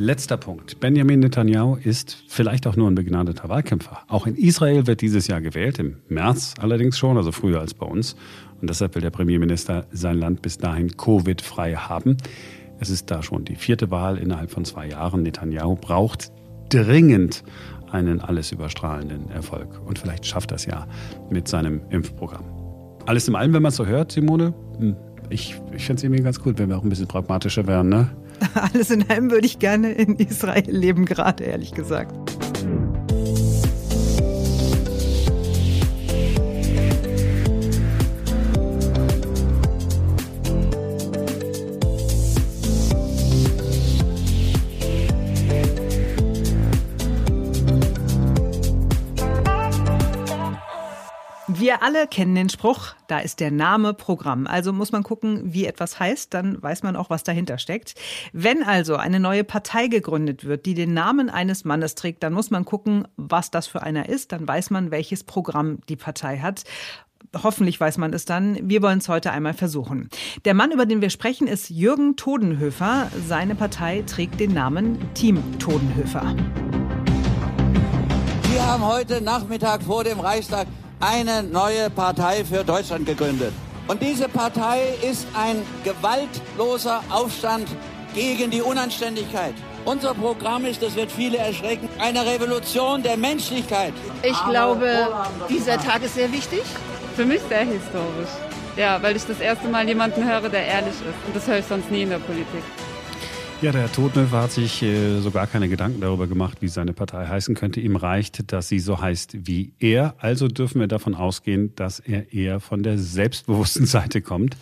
Letzter 0.03 0.39
Punkt. 0.39 0.81
Benjamin 0.81 1.21
Netanyahu 1.21 1.77
ist 1.77 2.25
vielleicht 2.27 2.67
auch 2.67 2.75
nur 2.75 2.91
ein 2.91 2.95
begnadeter 2.95 3.51
Wahlkämpfer. 3.51 3.99
Auch 4.09 4.27
in 4.27 4.35
Israel 4.35 4.87
wird 4.87 5.03
dieses 5.03 5.27
Jahr 5.27 5.43
gewählt, 5.43 5.79
im 5.79 5.97
März 6.09 6.55
allerdings 6.59 6.99
schon, 6.99 7.19
also 7.19 7.33
früher 7.33 7.61
als 7.61 7.75
bei 7.75 7.85
uns. 7.85 8.17
Und 8.63 8.71
deshalb 8.71 8.95
will 8.95 9.03
der 9.03 9.11
Premierminister 9.11 9.85
sein 9.93 10.17
Land 10.17 10.41
bis 10.41 10.57
dahin 10.57 10.97
Covid-frei 10.97 11.75
haben. 11.75 12.17
Es 12.79 12.89
ist 12.89 13.11
da 13.11 13.23
schon 13.23 13.45
die 13.45 13.57
vierte 13.57 13.91
Wahl 13.91 14.17
innerhalb 14.17 14.51
von 14.51 14.65
zwei 14.65 14.89
Jahren. 14.89 15.23
Netanyahu 15.23 15.77
braucht 15.77 16.33
dringend 16.71 17.45
einen 17.93 18.23
alles 18.23 18.53
überstrahlenden 18.53 19.31
Erfolg. 19.31 19.83
Und 19.85 19.99
vielleicht 19.99 20.25
schafft 20.25 20.51
das 20.51 20.65
ja 20.65 20.87
mit 21.29 21.47
seinem 21.47 21.83
Impfprogramm. 21.91 22.47
Alles 23.05 23.29
in 23.29 23.37
allem, 23.37 23.53
wenn 23.53 23.61
man 23.61 23.69
es 23.69 23.77
so 23.77 23.85
hört, 23.85 24.13
Simone, 24.13 24.55
hm, 24.79 24.97
ich, 25.29 25.61
ich 25.77 25.85
fände 25.85 26.01
es 26.01 26.05
irgendwie 26.05 26.23
ganz 26.23 26.41
gut, 26.41 26.59
wenn 26.59 26.71
wir 26.71 26.79
auch 26.79 26.85
ein 26.85 26.89
bisschen 26.89 27.07
pragmatischer 27.07 27.67
wären, 27.67 27.91
ne? 27.91 28.09
Alles 28.55 28.91
in 28.91 29.09
allem 29.11 29.31
würde 29.31 29.47
ich 29.47 29.59
gerne 29.59 29.93
in 29.93 30.17
Israel 30.17 30.71
leben, 30.71 31.05
gerade 31.05 31.45
ehrlich 31.45 31.73
gesagt. 31.73 32.15
Wir 51.71 51.85
alle 51.85 52.09
kennen 52.09 52.35
den 52.35 52.49
Spruch, 52.49 52.97
da 53.07 53.21
ist 53.21 53.39
der 53.39 53.53
Name 53.53 53.95
Programm. 53.95 54.49
Also 54.49 54.73
muss 54.73 54.91
man 54.91 55.05
gucken, 55.05 55.55
wie 55.55 55.67
etwas 55.67 56.01
heißt, 56.01 56.35
dann 56.35 56.61
weiß 56.61 56.83
man 56.83 56.97
auch, 56.97 57.11
was 57.11 57.23
dahinter 57.23 57.59
steckt. 57.59 57.95
Wenn 58.33 58.65
also 58.65 58.97
eine 58.97 59.21
neue 59.21 59.45
Partei 59.45 59.87
gegründet 59.87 60.45
wird, 60.45 60.67
die 60.67 60.75
den 60.75 60.95
Namen 60.95 61.31
eines 61.31 61.65
Mannes 61.65 61.95
trägt, 61.95 62.25
dann 62.25 62.33
muss 62.33 62.51
man 62.51 62.65
gucken, 62.65 63.07
was 63.17 63.53
das 63.53 63.69
für 63.69 63.85
einer 63.85 64.09
ist. 64.09 64.33
Dann 64.33 64.49
weiß 64.49 64.71
man, 64.71 64.91
welches 64.91 65.23
Programm 65.23 65.79
die 65.89 65.95
Partei 65.95 66.39
hat. 66.39 66.65
Hoffentlich 67.41 67.79
weiß 67.79 67.99
man 67.99 68.13
es 68.15 68.25
dann. 68.25 68.59
Wir 68.69 68.83
wollen 68.83 68.99
es 68.99 69.09
heute 69.09 69.31
einmal 69.31 69.55
versuchen. 69.55 70.09
Der 70.45 70.55
Mann, 70.55 70.73
über 70.73 70.87
den 70.87 71.01
wir 71.01 71.11
sprechen, 71.11 71.47
ist 71.47 71.71
Jürgen 71.71 72.17
Todenhöfer. 72.17 73.07
Seine 73.29 73.55
Partei 73.55 74.03
trägt 74.09 74.41
den 74.41 74.55
Namen 74.55 74.99
Team 75.15 75.41
Todenhöfer. 75.61 76.35
Wir 78.51 78.67
haben 78.67 78.85
heute 78.85 79.21
Nachmittag 79.21 79.85
vor 79.85 80.03
dem 80.03 80.19
Reichstag 80.19 80.67
eine 81.01 81.43
neue 81.43 81.91
Partei 81.91 82.45
für 82.45 82.63
Deutschland 82.63 83.07
gegründet. 83.07 83.53
Und 83.89 84.03
diese 84.03 84.29
Partei 84.29 84.83
ist 85.03 85.27
ein 85.35 85.63
gewaltloser 85.83 87.03
Aufstand 87.11 87.67
gegen 88.15 88.51
die 88.51 88.61
Unanständigkeit. 88.61 89.55
Unser 89.85 90.15
Programm 90.15 90.67
ist, 90.67 90.83
das 90.83 90.95
wird 90.95 91.11
viele 91.11 91.39
erschrecken, 91.39 91.89
eine 91.99 92.25
Revolution 92.25 93.03
der 93.03 93.17
Menschlichkeit. 93.17 93.95
Ich 94.23 94.39
glaube, 94.49 95.09
dieser 95.49 95.79
Tag 95.79 96.03
ist 96.05 96.15
sehr 96.15 96.31
wichtig. 96.31 96.63
Für 97.17 97.25
mich 97.25 97.41
sehr 97.49 97.65
historisch. 97.65 98.31
Ja, 98.77 99.03
weil 99.03 99.17
ich 99.17 99.25
das 99.25 99.41
erste 99.41 99.69
Mal 99.69 99.89
jemanden 99.89 100.23
höre, 100.23 100.49
der 100.49 100.67
ehrlich 100.67 100.95
ist. 100.95 101.27
Und 101.27 101.35
das 101.35 101.47
höre 101.47 101.59
ich 101.59 101.67
sonst 101.67 101.91
nie 101.91 102.03
in 102.03 102.11
der 102.11 102.19
Politik. 102.19 102.63
Ja, 103.63 103.73
der 103.73 103.83
Herr 103.83 103.93
Totenhöfer 103.93 104.41
hat 104.41 104.53
sich 104.53 104.83
äh, 104.83 105.21
so 105.21 105.31
gar 105.31 105.47
keine 105.47 105.69
Gedanken 105.69 106.01
darüber 106.01 106.27
gemacht, 106.27 106.63
wie 106.63 106.69
seine 106.69 106.95
Partei 106.95 107.27
heißen 107.27 107.55
könnte. 107.55 107.79
Ihm 107.81 107.97
reicht, 107.97 108.55
dass 108.55 108.69
sie 108.71 108.79
so 108.79 109.03
heißt 109.03 109.47
wie 109.47 109.75
er. 109.79 110.15
Also 110.17 110.49
dürfen 110.49 110.81
wir 110.81 110.89
davon 110.89 111.15
ausgehen, 111.15 111.75
dass 111.77 112.01
er 112.01 112.33
eher 112.33 112.61
von 112.61 112.83
der 112.83 112.97
selbstbewussten 112.97 113.85
Seite 113.87 114.23
kommt. 114.23 114.57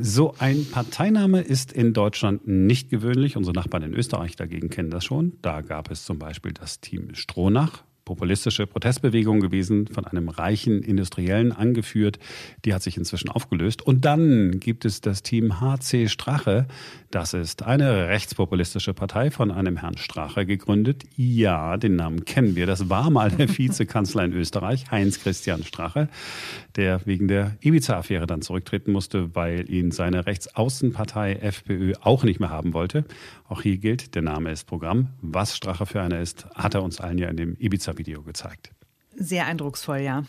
So 0.00 0.36
ein 0.38 0.66
Parteiname 0.70 1.40
ist 1.40 1.72
in 1.72 1.92
Deutschland 1.92 2.46
nicht 2.46 2.90
gewöhnlich. 2.90 3.36
Unsere 3.36 3.56
Nachbarn 3.56 3.82
in 3.82 3.92
Österreich 3.92 4.36
dagegen 4.36 4.70
kennen 4.70 4.90
das 4.90 5.04
schon. 5.04 5.32
Da 5.42 5.60
gab 5.60 5.90
es 5.90 6.04
zum 6.04 6.20
Beispiel 6.20 6.52
das 6.52 6.78
Team 6.78 7.16
Stronach 7.16 7.82
populistische 8.08 8.66
Protestbewegung 8.66 9.40
gewesen, 9.40 9.86
von 9.86 10.06
einem 10.06 10.30
reichen 10.30 10.82
Industriellen 10.82 11.52
angeführt. 11.52 12.18
Die 12.64 12.72
hat 12.72 12.82
sich 12.82 12.96
inzwischen 12.96 13.28
aufgelöst. 13.28 13.82
Und 13.82 14.06
dann 14.06 14.60
gibt 14.60 14.86
es 14.86 15.02
das 15.02 15.22
Team 15.22 15.60
HC 15.60 16.08
Strache. 16.08 16.66
Das 17.10 17.34
ist 17.34 17.64
eine 17.64 18.08
rechtspopulistische 18.08 18.94
Partei 18.94 19.30
von 19.30 19.50
einem 19.50 19.76
Herrn 19.76 19.98
Strache 19.98 20.46
gegründet. 20.46 21.04
Ja, 21.16 21.76
den 21.76 21.96
Namen 21.96 22.24
kennen 22.24 22.56
wir. 22.56 22.64
Das 22.64 22.88
war 22.88 23.10
mal 23.10 23.30
der 23.30 23.48
Vizekanzler 23.58 24.24
in 24.24 24.32
Österreich, 24.32 24.90
Heinz 24.90 25.20
Christian 25.20 25.62
Strache, 25.62 26.08
der 26.76 27.04
wegen 27.04 27.28
der 27.28 27.56
Ibiza-Affäre 27.60 28.26
dann 28.26 28.40
zurücktreten 28.40 28.92
musste, 28.92 29.34
weil 29.34 29.70
ihn 29.70 29.90
seine 29.90 30.24
Rechtsaußenpartei 30.24 31.34
FPÖ 31.34 31.92
auch 32.00 32.24
nicht 32.24 32.40
mehr 32.40 32.50
haben 32.50 32.72
wollte. 32.72 33.04
Auch 33.48 33.62
hier 33.62 33.76
gilt, 33.78 34.14
der 34.14 34.22
Name 34.22 34.50
ist 34.50 34.64
Programm. 34.64 35.08
Was 35.20 35.56
Strache 35.56 35.86
für 35.86 36.00
einer 36.02 36.20
ist, 36.20 36.46
hat 36.54 36.74
er 36.74 36.82
uns 36.82 37.00
allen 37.00 37.18
ja 37.18 37.28
in 37.28 37.36
dem 37.36 37.56
Ibiza-Video 37.98 38.22
gezeigt. 38.22 38.70
Sehr 39.20 39.46
eindrucksvoll, 39.46 39.98
ja. 39.98 40.22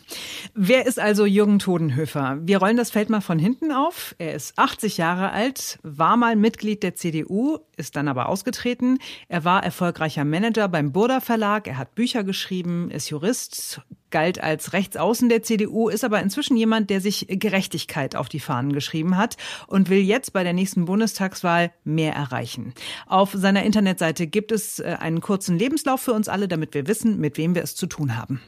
Wer 0.54 0.86
ist 0.86 0.98
also 0.98 1.24
Jürgen 1.24 1.60
Todenhöfer? 1.60 2.38
Wir 2.42 2.58
rollen 2.58 2.76
das 2.76 2.90
Feld 2.90 3.08
mal 3.08 3.20
von 3.20 3.38
hinten 3.38 3.70
auf. 3.70 4.16
Er 4.18 4.34
ist 4.34 4.58
80 4.58 4.96
Jahre 4.96 5.30
alt, 5.30 5.78
war 5.82 6.16
mal 6.16 6.34
Mitglied 6.34 6.82
der 6.82 6.96
CDU, 6.96 7.58
ist 7.76 7.94
dann 7.94 8.08
aber 8.08 8.28
ausgetreten. 8.28 8.98
Er 9.28 9.44
war 9.44 9.62
erfolgreicher 9.62 10.24
Manager 10.24 10.66
beim 10.66 10.90
Burda 10.90 11.20
Verlag, 11.20 11.68
er 11.68 11.78
hat 11.78 11.94
Bücher 11.94 12.24
geschrieben, 12.24 12.90
ist 12.90 13.10
Jurist, 13.10 13.80
galt 14.10 14.42
als 14.42 14.72
Rechtsaußen 14.72 15.28
der 15.28 15.42
CDU, 15.42 15.88
ist 15.88 16.04
aber 16.04 16.20
inzwischen 16.20 16.56
jemand, 16.56 16.90
der 16.90 17.00
sich 17.00 17.26
Gerechtigkeit 17.28 18.16
auf 18.16 18.28
die 18.28 18.40
Fahnen 18.40 18.72
geschrieben 18.72 19.16
hat 19.16 19.36
und 19.66 19.88
will 19.88 20.00
jetzt 20.00 20.32
bei 20.32 20.44
der 20.44 20.52
nächsten 20.52 20.84
Bundestagswahl 20.84 21.72
mehr 21.84 22.14
erreichen. 22.14 22.74
Auf 23.06 23.32
seiner 23.32 23.64
Internetseite 23.64 24.26
gibt 24.26 24.52
es 24.52 24.78
äh, 24.78 24.96
einen 24.98 25.20
kurzen 25.20 25.58
Lebenslauf 25.58 26.00
für 26.00 26.12
uns 26.12 26.28
alle, 26.28 26.48
damit 26.48 26.74
wir 26.74 26.86
wissen, 26.86 27.18
mit 27.18 27.38
wem 27.38 27.54
wir 27.54 27.62
es 27.62 27.74
zu 27.74 27.86
tun 27.86 28.16
haben. 28.16 28.40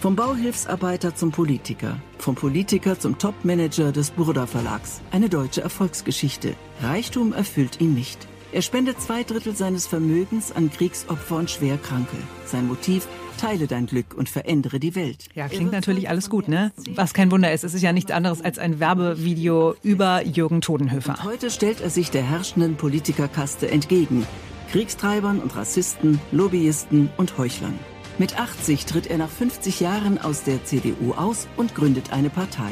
Vom 0.00 0.16
Bauhilfsarbeiter 0.16 1.14
zum 1.14 1.30
Politiker, 1.30 2.00
vom 2.16 2.34
Politiker 2.34 2.98
zum 2.98 3.18
Topmanager 3.18 3.92
des 3.92 4.10
Burda 4.10 4.46
Verlags. 4.46 5.02
Eine 5.10 5.28
deutsche 5.28 5.60
Erfolgsgeschichte. 5.60 6.54
Reichtum 6.80 7.34
erfüllt 7.34 7.82
ihn 7.82 7.92
nicht. 7.92 8.26
Er 8.52 8.62
spendet 8.62 9.00
zwei 9.00 9.22
Drittel 9.22 9.54
seines 9.54 9.86
Vermögens 9.86 10.52
an 10.52 10.70
Kriegsopfer 10.70 11.36
und 11.36 11.50
Schwerkranke. 11.50 12.16
Sein 12.46 12.66
Motiv, 12.66 13.06
teile 13.40 13.66
dein 13.66 13.86
Glück 13.86 14.14
und 14.14 14.28
verändere 14.28 14.78
die 14.78 14.94
Welt. 14.94 15.28
Ja, 15.34 15.48
klingt 15.48 15.72
natürlich 15.72 16.10
alles 16.10 16.28
gut, 16.28 16.46
ne? 16.46 16.72
Was 16.94 17.14
kein 17.14 17.30
Wunder 17.30 17.52
ist, 17.52 17.64
es 17.64 17.72
ist 17.72 17.82
ja 17.82 17.92
nichts 17.92 18.10
anderes 18.10 18.42
als 18.42 18.58
ein 18.58 18.80
Werbevideo 18.80 19.74
über 19.82 20.22
Jürgen 20.26 20.60
Todenhöfer. 20.60 21.12
Und 21.12 21.24
heute 21.24 21.50
stellt 21.50 21.80
er 21.80 21.88
sich 21.88 22.10
der 22.10 22.22
herrschenden 22.22 22.76
Politikerkaste 22.76 23.70
entgegen. 23.70 24.26
Kriegstreibern 24.70 25.40
und 25.40 25.56
Rassisten, 25.56 26.20
Lobbyisten 26.32 27.08
und 27.16 27.38
Heuchlern. 27.38 27.78
Mit 28.18 28.38
80 28.38 28.84
tritt 28.84 29.06
er 29.06 29.16
nach 29.16 29.30
50 29.30 29.80
Jahren 29.80 30.18
aus 30.18 30.42
der 30.42 30.62
CDU 30.64 31.12
aus 31.14 31.48
und 31.56 31.74
gründet 31.74 32.12
eine 32.12 32.28
Partei. 32.28 32.70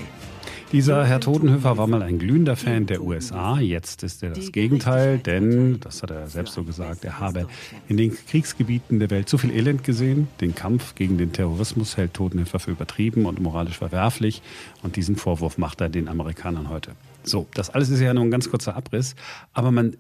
Dieser 0.71 1.07
Herr 1.07 1.21
Totenhöfer 1.21 1.79
war 1.79 1.87
mal 1.87 2.03
ein 2.03 2.19
glühender 2.19 2.55
Fan 2.55 2.85
der 2.85 3.03
USA. 3.03 3.59
Jetzt 3.59 4.03
ist 4.03 4.23
er 4.23 4.31
das 4.31 4.53
Gegenteil, 4.53 5.17
denn, 5.19 5.81
das 5.81 6.03
hat 6.03 6.11
er 6.11 6.27
selbst 6.27 6.53
so 6.53 6.63
gesagt, 6.63 7.07
er 7.07 7.19
habe 7.21 7.47
in 7.89 7.97
den 7.97 8.15
Kriegsgebieten 8.15 8.99
der 8.99 9.09
Welt 9.09 9.31
zu 9.31 9.39
viel 9.39 9.51
Elend 9.51 9.83
gesehen. 9.83 10.29
Den 10.43 10.55
Kampf 10.55 10.95
gegen 10.95 11.17
den 11.17 11.33
Terrorismus 11.33 11.97
hält 11.97 12.13
Totenhöfer 12.13 12.59
für 12.59 12.73
übertrieben 12.73 13.25
und 13.25 13.41
moralisch 13.41 13.79
verwerflich. 13.79 14.43
Und 14.83 14.97
diesen 14.97 15.17
Vorwurf 15.17 15.57
macht 15.57 15.81
er 15.81 15.89
den 15.89 16.07
Amerikanern 16.07 16.69
heute. 16.69 16.93
So, 17.23 17.47
das 17.55 17.71
alles 17.71 17.89
ist 17.89 18.01
ja 18.01 18.13
nur 18.13 18.25
ein 18.25 18.31
ganz 18.31 18.51
kurzer 18.51 18.77
Abriss. 18.77 19.15
Aber 19.55 19.71
man 19.71 19.97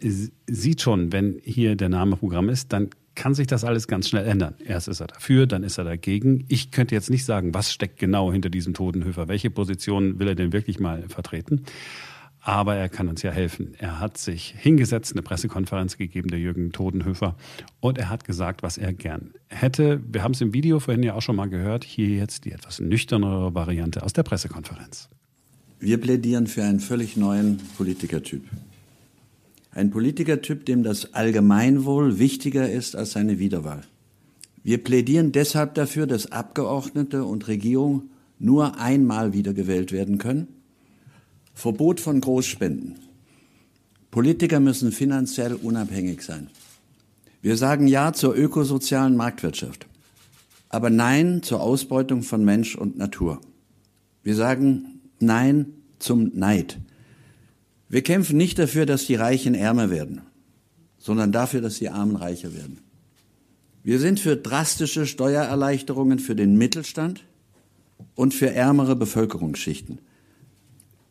sieht 0.46 0.82
schon, 0.82 1.12
wenn 1.12 1.40
hier 1.44 1.76
der 1.76 1.88
Name 1.88 2.16
Programm 2.16 2.50
ist, 2.50 2.74
dann 2.74 2.90
kann 3.18 3.34
sich 3.34 3.48
das 3.48 3.64
alles 3.64 3.88
ganz 3.88 4.08
schnell 4.08 4.26
ändern. 4.26 4.54
Erst 4.64 4.86
ist 4.86 5.00
er 5.00 5.08
dafür, 5.08 5.48
dann 5.48 5.64
ist 5.64 5.76
er 5.76 5.82
dagegen. 5.82 6.44
Ich 6.46 6.70
könnte 6.70 6.94
jetzt 6.94 7.10
nicht 7.10 7.24
sagen, 7.24 7.52
was 7.52 7.72
steckt 7.72 7.98
genau 7.98 8.32
hinter 8.32 8.48
diesem 8.48 8.74
Totenhöfer. 8.74 9.26
Welche 9.26 9.50
Position 9.50 10.20
will 10.20 10.28
er 10.28 10.34
denn 10.36 10.52
wirklich 10.52 10.78
mal 10.78 11.02
vertreten? 11.08 11.64
Aber 12.40 12.76
er 12.76 12.88
kann 12.88 13.08
uns 13.08 13.22
ja 13.22 13.32
helfen. 13.32 13.74
Er 13.78 13.98
hat 13.98 14.18
sich 14.18 14.54
hingesetzt, 14.56 15.12
eine 15.12 15.22
Pressekonferenz 15.22 15.98
gegeben, 15.98 16.28
der 16.28 16.38
Jürgen 16.38 16.70
Todenhöfer, 16.70 17.34
und 17.80 17.98
er 17.98 18.08
hat 18.08 18.22
gesagt, 18.22 18.62
was 18.62 18.78
er 18.78 18.92
gern 18.92 19.34
hätte. 19.48 20.00
Wir 20.08 20.22
haben 20.22 20.32
es 20.32 20.40
im 20.40 20.54
Video 20.54 20.78
vorhin 20.78 21.02
ja 21.02 21.14
auch 21.14 21.22
schon 21.22 21.34
mal 21.34 21.48
gehört. 21.48 21.82
Hier 21.82 22.10
jetzt 22.10 22.44
die 22.44 22.52
etwas 22.52 22.78
nüchternere 22.78 23.52
Variante 23.52 24.04
aus 24.04 24.12
der 24.12 24.22
Pressekonferenz. 24.22 25.08
Wir 25.80 26.00
plädieren 26.00 26.46
für 26.46 26.62
einen 26.62 26.78
völlig 26.78 27.16
neuen 27.16 27.58
Politikertyp. 27.76 28.44
Ein 29.70 29.90
Politikertyp, 29.90 30.64
dem 30.66 30.82
das 30.82 31.14
Allgemeinwohl 31.14 32.18
wichtiger 32.18 32.70
ist 32.70 32.96
als 32.96 33.12
seine 33.12 33.38
Wiederwahl. 33.38 33.82
Wir 34.62 34.82
plädieren 34.82 35.32
deshalb 35.32 35.74
dafür, 35.74 36.06
dass 36.06 36.32
Abgeordnete 36.32 37.24
und 37.24 37.48
Regierung 37.48 38.10
nur 38.38 38.78
einmal 38.78 39.32
wiedergewählt 39.32 39.92
werden 39.92 40.18
können. 40.18 40.48
Verbot 41.54 42.00
von 42.00 42.20
Großspenden. 42.20 42.96
Politiker 44.10 44.60
müssen 44.60 44.92
finanziell 44.92 45.54
unabhängig 45.54 46.22
sein. 46.22 46.48
Wir 47.42 47.56
sagen 47.56 47.86
Ja 47.86 48.12
zur 48.12 48.36
ökosozialen 48.36 49.16
Marktwirtschaft, 49.16 49.86
aber 50.68 50.90
Nein 50.90 51.42
zur 51.42 51.60
Ausbeutung 51.60 52.22
von 52.22 52.44
Mensch 52.44 52.74
und 52.74 52.98
Natur. 52.98 53.40
Wir 54.22 54.34
sagen 54.34 55.00
Nein 55.20 55.66
zum 55.98 56.30
Neid. 56.34 56.78
Wir 57.88 58.02
kämpfen 58.02 58.36
nicht 58.36 58.58
dafür, 58.58 58.84
dass 58.84 59.06
die 59.06 59.14
Reichen 59.14 59.54
ärmer 59.54 59.90
werden, 59.90 60.20
sondern 60.98 61.32
dafür, 61.32 61.60
dass 61.60 61.78
die 61.78 61.88
Armen 61.88 62.16
reicher 62.16 62.54
werden. 62.54 62.80
Wir 63.82 63.98
sind 63.98 64.20
für 64.20 64.36
drastische 64.36 65.06
Steuererleichterungen 65.06 66.18
für 66.18 66.36
den 66.36 66.58
Mittelstand 66.58 67.24
und 68.14 68.34
für 68.34 68.52
ärmere 68.52 68.96
Bevölkerungsschichten. 68.96 70.00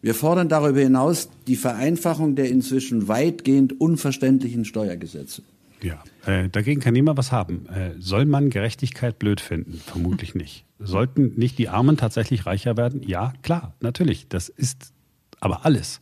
Wir 0.02 0.14
fordern 0.14 0.48
darüber 0.48 0.80
hinaus 0.82 1.30
die 1.48 1.56
Vereinfachung 1.56 2.36
der 2.36 2.50
inzwischen 2.50 3.08
weitgehend 3.08 3.82
unverständlichen 3.82 4.64
Steuergesetze. 4.64 5.42
Ja, 5.82 6.04
äh, 6.26 6.50
dagegen 6.50 6.82
kann 6.82 6.94
niemand 6.94 7.18
was 7.18 7.32
haben. 7.32 7.68
Äh, 7.70 7.92
soll 8.00 8.26
man 8.26 8.50
Gerechtigkeit 8.50 9.18
blöd 9.18 9.42
finden? 9.42 9.82
Vermutlich 9.84 10.36
nicht. 10.36 10.66
Sollten 10.80 11.34
nicht 11.36 11.58
die 11.58 11.70
Armen 11.70 11.98
tatsächlich 11.98 12.46
reicher 12.46 12.78
werden? 12.78 13.02
Ja, 13.04 13.34
klar, 13.42 13.76
natürlich. 13.80 14.28
Das 14.28 14.50
ist 14.50 14.94
aber 15.40 15.66
alles 15.66 16.00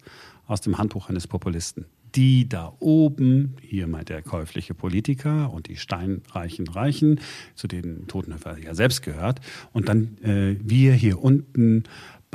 aus 0.47 0.61
dem 0.61 0.77
Handbuch 0.77 1.09
eines 1.09 1.27
Populisten. 1.27 1.85
Die 2.15 2.47
da 2.47 2.73
oben, 2.79 3.57
hier 3.61 3.87
meint 3.87 4.09
der 4.09 4.21
käufliche 4.21 4.73
Politiker 4.73 5.51
und 5.51 5.67
die 5.67 5.75
steinreichen 5.75 6.67
Reichen, 6.67 7.19
zu 7.55 7.67
denen 7.67 8.07
Totenhöfer 8.07 8.57
ja 8.57 8.73
selbst 8.73 9.01
gehört. 9.01 9.41
Und 9.73 9.89
dann 9.89 10.17
äh, 10.23 10.55
wir 10.61 10.93
hier 10.93 11.21
unten 11.21 11.83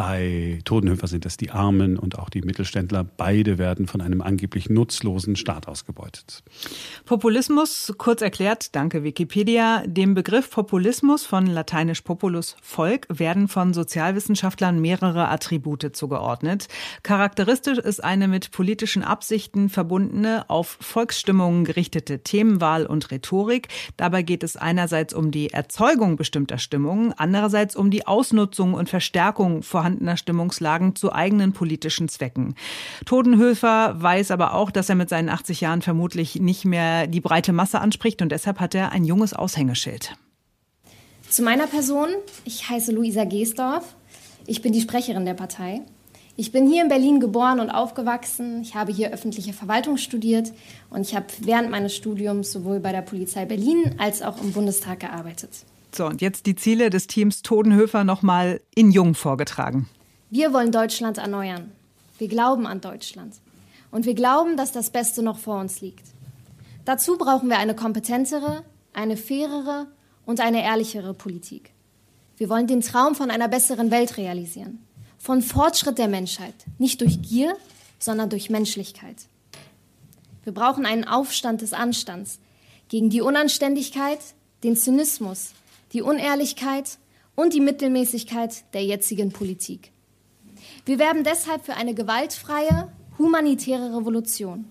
bei 0.00 0.61
Todenhöfer 0.64 1.09
sind 1.09 1.26
es 1.26 1.37
die 1.37 1.50
Armen 1.50 1.99
und 1.99 2.19
auch 2.19 2.30
die 2.30 2.40
Mittelständler. 2.40 3.04
Beide 3.04 3.59
werden 3.59 3.87
von 3.87 4.00
einem 4.00 4.23
angeblich 4.23 4.71
nutzlosen 4.71 5.37
Staat 5.37 5.69
ausgebeutet. 5.69 6.42
Populismus, 7.04 7.92
kurz 7.99 8.23
erklärt, 8.23 8.75
danke 8.75 9.04
Wikipedia. 9.04 9.83
Dem 9.87 10.14
Begriff 10.14 10.49
Populismus 10.50 11.26
von 11.26 11.45
lateinisch 11.45 12.00
populus 12.00 12.57
Volk 12.62 13.09
werden 13.11 13.47
von 13.47 13.75
Sozialwissenschaftlern 13.75 14.80
mehrere 14.80 15.28
Attribute 15.28 15.95
zugeordnet. 15.95 16.69
Charakteristisch 17.02 17.76
ist 17.76 18.02
eine 18.02 18.26
mit 18.26 18.52
politischen 18.52 19.04
Absichten 19.04 19.69
verbundene, 19.69 20.49
auf 20.49 20.78
Volksstimmungen 20.80 21.66
gerichtete 21.66 22.21
Themenwahl 22.21 22.87
und 22.87 23.11
Rhetorik. 23.11 23.69
Dabei 23.99 24.23
geht 24.23 24.45
es 24.45 24.57
einerseits 24.57 25.12
um 25.12 25.30
die 25.30 25.50
Erzeugung 25.50 26.16
bestimmter 26.16 26.57
Stimmungen, 26.57 27.12
andererseits 27.14 27.76
um 27.76 27.90
die 27.90 28.07
Ausnutzung 28.07 28.73
und 28.73 28.88
Verstärkung 28.88 29.62
vorhandener 29.62 29.89
vorhandener 29.90 30.16
Stimmungslagen 30.16 30.94
zu 30.94 31.12
eigenen 31.12 31.52
politischen 31.52 32.09
Zwecken. 32.09 32.54
Todenhöfer 33.06 34.00
weiß 34.00 34.30
aber 34.30 34.54
auch, 34.54 34.70
dass 34.70 34.88
er 34.88 34.94
mit 34.94 35.09
seinen 35.09 35.28
80 35.28 35.61
Jahren 35.61 35.82
vermutlich 35.82 36.37
nicht 36.37 36.64
mehr 36.64 37.06
die 37.06 37.20
breite 37.20 37.52
Masse 37.52 37.80
anspricht 37.80 38.23
und 38.23 38.30
deshalb 38.30 38.61
hat 38.61 38.75
er 38.75 38.92
ein 38.92 39.04
junges 39.04 39.35
Aushängeschild. 39.35 40.14
Zu 41.28 41.42
meiner 41.42 41.66
Person. 41.66 42.09
Ich 42.44 42.68
heiße 42.68 42.92
Luisa 42.92 43.25
Geesdorf. 43.25 43.94
Ich 44.47 44.62
bin 44.62 44.73
die 44.73 44.80
Sprecherin 44.80 45.25
der 45.25 45.35
Partei. 45.35 45.82
Ich 46.37 46.52
bin 46.52 46.68
hier 46.68 46.82
in 46.82 46.88
Berlin 46.88 47.20
geboren 47.20 47.61
und 47.61 47.70
aufgewachsen. 47.70 48.62
Ich 48.62 48.75
habe 48.75 48.92
hier 48.92 49.12
öffentliche 49.12 49.52
Verwaltung 49.52 49.97
studiert 49.97 50.52
und 50.88 51.02
ich 51.02 51.14
habe 51.14 51.26
während 51.40 51.70
meines 51.70 51.94
Studiums 51.94 52.50
sowohl 52.50 52.80
bei 52.80 52.92
der 52.92 53.02
Polizei 53.02 53.44
Berlin 53.44 53.97
als 53.99 54.23
auch 54.23 54.40
im 54.40 54.52
Bundestag 54.52 55.00
gearbeitet. 55.00 55.50
So, 55.92 56.06
und 56.06 56.20
jetzt 56.20 56.47
die 56.47 56.54
Ziele 56.54 56.90
des 56.90 57.06
Teams 57.06 57.42
Todenhöfer 57.42 58.04
nochmal 58.04 58.61
in 58.75 58.90
Jung 58.90 59.14
vorgetragen. 59.14 59.88
Wir 60.30 60.52
wollen 60.52 60.70
Deutschland 60.73 61.18
erneuern. 61.18 61.73
Wir 62.18 62.28
glauben 62.28 62.66
an 62.66 62.80
Deutschland. 62.80 63.35
Und 63.90 64.06
wir 64.06 64.14
glauben, 64.14 64.56
dass 64.56 64.70
das 64.70 64.90
Beste 64.90 65.23
noch 65.23 65.38
vor 65.38 65.59
uns 65.61 65.80
liegt. 65.80 66.04
Dazu 66.85 67.16
brauchen 67.16 67.49
wir 67.49 67.59
eine 67.59 67.75
kompetentere, 67.75 68.62
eine 68.92 69.16
fairere 69.16 69.88
und 70.26 70.40
eine 70.40 70.62
ehrlichere 70.62 71.14
Politik. 71.14 71.73
Wir 72.37 72.49
wollen 72.49 72.66
den 72.66 72.80
Traum 72.80 73.14
von 73.14 73.30
einer 73.30 73.49
besseren 73.49 73.90
Welt 73.90 74.16
realisieren. 74.16 74.78
Von 75.18 75.42
Fortschritt 75.42 75.99
der 75.99 76.09
Menschheit. 76.09 76.54
Nicht 76.78 77.00
durch 77.00 77.20
Gier, 77.20 77.56
sondern 77.99 78.30
durch 78.30 78.49
Menschlichkeit. 78.49 79.16
Wir 80.44 80.54
brauchen 80.54 80.87
einen 80.87 81.04
Aufstand 81.04 81.61
des 81.61 81.73
Anstands 81.73 82.38
gegen 82.88 83.11
die 83.11 83.20
Unanständigkeit, 83.20 84.20
den 84.64 84.76
Zynismus, 84.76 85.52
die 85.92 86.02
Unehrlichkeit 86.02 86.99
und 87.35 87.54
die 87.54 87.61
Mittelmäßigkeit 87.61 88.73
der 88.75 88.85
jetzigen 88.85 89.32
Politik. 89.32 89.92
Wir 90.85 90.99
werben 90.99 91.25
deshalb 91.25 91.64
für 91.64 91.75
eine 91.75 91.94
gewaltfreie, 91.94 92.92
humanitäre 93.18 93.97
Revolution. 93.97 94.66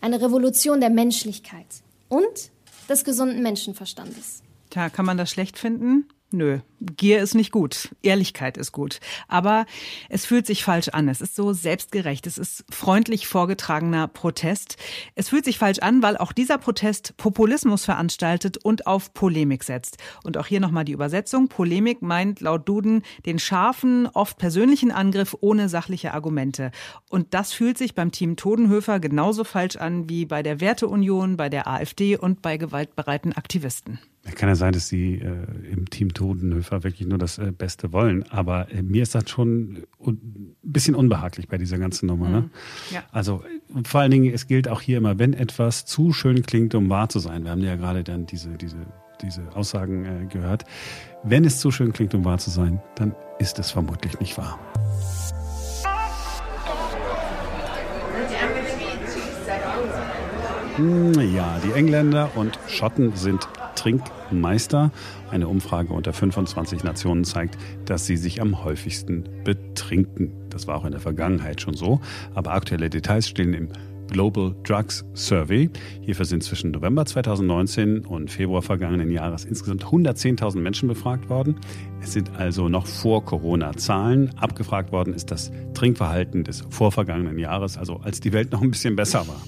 Eine 0.00 0.20
Revolution 0.20 0.80
der 0.80 0.90
Menschlichkeit 0.90 1.82
und 2.08 2.50
des 2.88 3.04
gesunden 3.04 3.42
Menschenverstandes. 3.42 4.42
Tja, 4.70 4.90
kann 4.90 5.06
man 5.06 5.16
das 5.16 5.30
schlecht 5.30 5.58
finden? 5.58 6.08
Nö, 6.30 6.58
Gier 6.80 7.22
ist 7.22 7.34
nicht 7.34 7.50
gut, 7.50 7.88
Ehrlichkeit 8.02 8.58
ist 8.58 8.72
gut. 8.72 9.00
Aber 9.28 9.64
es 10.10 10.26
fühlt 10.26 10.46
sich 10.46 10.62
falsch 10.62 10.88
an. 10.88 11.08
Es 11.08 11.22
ist 11.22 11.34
so 11.34 11.54
selbstgerecht. 11.54 12.26
Es 12.26 12.36
ist 12.36 12.66
freundlich 12.70 13.26
vorgetragener 13.26 14.08
Protest. 14.08 14.76
Es 15.14 15.30
fühlt 15.30 15.46
sich 15.46 15.58
falsch 15.58 15.78
an, 15.78 16.02
weil 16.02 16.18
auch 16.18 16.32
dieser 16.32 16.58
Protest 16.58 17.16
Populismus 17.16 17.86
veranstaltet 17.86 18.58
und 18.58 18.86
auf 18.86 19.14
Polemik 19.14 19.64
setzt. 19.64 19.96
Und 20.22 20.36
auch 20.36 20.46
hier 20.46 20.60
nochmal 20.60 20.84
die 20.84 20.92
Übersetzung. 20.92 21.48
Polemik 21.48 22.02
meint 22.02 22.40
laut 22.40 22.68
Duden 22.68 23.02
den 23.24 23.38
scharfen, 23.38 24.06
oft 24.06 24.36
persönlichen 24.36 24.90
Angriff 24.90 25.34
ohne 25.40 25.70
sachliche 25.70 26.12
Argumente. 26.12 26.72
Und 27.08 27.32
das 27.32 27.54
fühlt 27.54 27.78
sich 27.78 27.94
beim 27.94 28.12
Team 28.12 28.36
Todenhöfer 28.36 29.00
genauso 29.00 29.44
falsch 29.44 29.76
an 29.76 30.10
wie 30.10 30.26
bei 30.26 30.42
der 30.42 30.60
Werteunion, 30.60 31.38
bei 31.38 31.48
der 31.48 31.66
AfD 31.66 32.18
und 32.18 32.42
bei 32.42 32.58
gewaltbereiten 32.58 33.32
Aktivisten. 33.32 33.98
Kann 34.34 34.48
ja 34.48 34.54
sein, 34.54 34.72
dass 34.72 34.88
Sie 34.88 35.14
äh, 35.14 35.72
im 35.72 35.88
Team 35.90 36.14
Todenhöfer 36.14 36.84
wirklich 36.84 37.08
nur 37.08 37.18
das 37.18 37.38
äh, 37.38 37.52
Beste 37.52 37.92
wollen. 37.92 38.24
Aber 38.30 38.70
äh, 38.72 38.82
mir 38.82 39.02
ist 39.02 39.14
das 39.14 39.28
schon 39.28 39.84
ein 40.00 40.56
bisschen 40.62 40.94
unbehaglich 40.94 41.48
bei 41.48 41.58
dieser 41.58 41.78
ganzen 41.78 42.06
Nummer. 42.06 42.28
Ne? 42.28 42.40
Mhm. 42.42 42.50
Ja. 42.92 43.02
Also 43.12 43.42
vor 43.84 44.00
allen 44.00 44.10
Dingen, 44.10 44.32
es 44.32 44.46
gilt 44.46 44.68
auch 44.68 44.80
hier 44.80 44.98
immer, 44.98 45.18
wenn 45.18 45.32
etwas 45.32 45.84
zu 45.84 46.12
schön 46.12 46.42
klingt, 46.42 46.74
um 46.74 46.88
wahr 46.88 47.08
zu 47.08 47.18
sein. 47.18 47.44
Wir 47.44 47.50
haben 47.50 47.62
ja 47.62 47.76
gerade 47.76 48.04
dann 48.04 48.26
diese, 48.26 48.50
diese, 48.56 48.78
diese 49.22 49.54
Aussagen 49.54 50.04
äh, 50.04 50.26
gehört. 50.26 50.64
Wenn 51.22 51.44
es 51.44 51.60
zu 51.60 51.70
schön 51.70 51.92
klingt, 51.92 52.14
um 52.14 52.24
wahr 52.24 52.38
zu 52.38 52.50
sein, 52.50 52.80
dann 52.94 53.14
ist 53.38 53.58
es 53.58 53.70
vermutlich 53.70 54.18
nicht 54.20 54.38
wahr. 54.38 54.58
Hm, 60.76 61.34
ja, 61.34 61.58
die 61.64 61.72
Engländer 61.72 62.30
und 62.36 62.56
Schotten 62.68 63.16
sind 63.16 63.48
Trinkmeister. 63.78 64.90
Eine 65.30 65.48
Umfrage 65.48 65.92
unter 65.92 66.12
25 66.12 66.82
Nationen 66.82 67.24
zeigt, 67.24 67.56
dass 67.84 68.06
sie 68.06 68.16
sich 68.16 68.42
am 68.42 68.64
häufigsten 68.64 69.28
betrinken. 69.44 70.32
Das 70.50 70.66
war 70.66 70.76
auch 70.76 70.84
in 70.84 70.90
der 70.90 71.00
Vergangenheit 71.00 71.60
schon 71.60 71.74
so, 71.74 72.00
aber 72.34 72.52
aktuelle 72.52 72.90
Details 72.90 73.28
stehen 73.28 73.54
im 73.54 73.68
Global 74.10 74.54
Drugs 74.64 75.04
Survey. 75.14 75.70
Hierfür 76.00 76.24
sind 76.24 76.42
zwischen 76.42 76.70
November 76.70 77.04
2019 77.04 78.06
und 78.06 78.30
Februar 78.30 78.62
vergangenen 78.62 79.10
Jahres 79.10 79.44
insgesamt 79.44 79.84
110.000 79.84 80.58
Menschen 80.58 80.88
befragt 80.88 81.28
worden. 81.28 81.56
Es 82.00 82.14
sind 82.14 82.34
also 82.36 82.68
noch 82.68 82.86
vor 82.86 83.24
Corona-Zahlen. 83.24 84.30
Abgefragt 84.38 84.92
worden 84.92 85.14
ist 85.14 85.30
das 85.30 85.52
Trinkverhalten 85.74 86.42
des 86.42 86.64
vorvergangenen 86.70 87.38
Jahres, 87.38 87.76
also 87.76 87.96
als 87.98 88.20
die 88.20 88.32
Welt 88.32 88.50
noch 88.50 88.62
ein 88.62 88.70
bisschen 88.70 88.96
besser 88.96 89.28
war. 89.28 89.42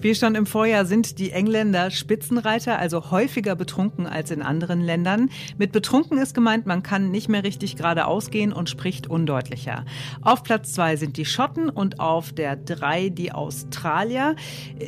Wie 0.00 0.14
schon 0.14 0.34
im 0.34 0.46
Vorjahr 0.46 0.86
sind 0.86 1.18
die 1.18 1.30
Engländer 1.30 1.90
Spitzenreiter, 1.90 2.78
also 2.78 3.10
häufiger 3.10 3.56
betrunken 3.56 4.06
als 4.06 4.30
in 4.30 4.42
anderen 4.42 4.80
Ländern. 4.80 5.30
Mit 5.58 5.72
betrunken 5.72 6.18
ist 6.18 6.34
gemeint, 6.34 6.66
man 6.66 6.82
kann 6.82 7.10
nicht 7.10 7.28
mehr 7.28 7.44
richtig 7.44 7.76
geradeaus 7.76 8.30
gehen 8.30 8.52
und 8.52 8.70
spricht 8.70 9.06
undeutlicher. 9.06 9.84
Auf 10.22 10.42
Platz 10.42 10.72
zwei 10.72 10.96
sind 10.96 11.16
die 11.16 11.24
Schotten 11.24 11.68
und 11.68 12.00
auf 12.00 12.32
der 12.32 12.56
drei 12.56 13.08
die 13.08 13.32
Australier. 13.32 14.36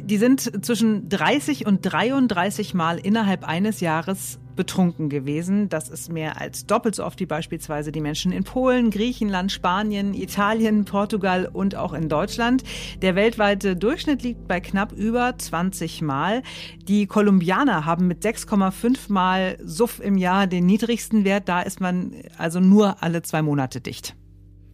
Die 0.03 0.19
sind 0.19 0.65
zwischen 0.65 1.09
30 1.09 1.67
und 1.67 1.83
33 1.83 2.75
Mal 2.75 2.99
innerhalb 2.99 3.45
eines 3.45 3.81
Jahres 3.81 4.39
betrunken 4.57 5.09
gewesen. 5.09 5.69
Das 5.69 5.89
ist 5.89 6.11
mehr 6.13 6.41
als 6.41 6.67
doppelt 6.67 6.95
so 6.95 7.05
oft 7.05 7.21
wie 7.21 7.27
beispielsweise 7.27 7.93
die 7.93 8.01
Menschen 8.01 8.33
in 8.33 8.45
Polen, 8.45 8.91
Griechenland, 8.91 9.53
Spanien, 9.53 10.15
Italien, 10.15 10.85
Portugal 10.85 11.49
und 11.53 11.77
auch 11.77 11.93
in 11.93 12.09
Deutschland. 12.09 12.65
Der 13.03 13.15
weltweite 13.15 13.77
Durchschnitt 13.77 14.23
liegt 14.23 14.49
bei 14.49 14.61
knapp 14.61 14.93
über 14.93 15.37
20 15.37 16.03
Mal. 16.03 16.43
Die 16.89 17.07
Kolumbianer 17.07 17.85
haben 17.85 18.07
mit 18.07 18.25
6,5 18.25 19.13
Mal 19.13 19.59
Suff 19.63 20.01
im 20.01 20.17
Jahr 20.17 20.47
den 20.47 20.67
niedrigsten 20.67 21.25
Wert. 21.25 21.49
Da 21.49 21.63
ist 21.63 21.81
man 21.81 22.13
also 22.39 22.59
nur 22.59 23.03
alle 23.03 23.23
zwei 23.23 23.43
Monate 23.43 23.81
dicht. 23.81 24.17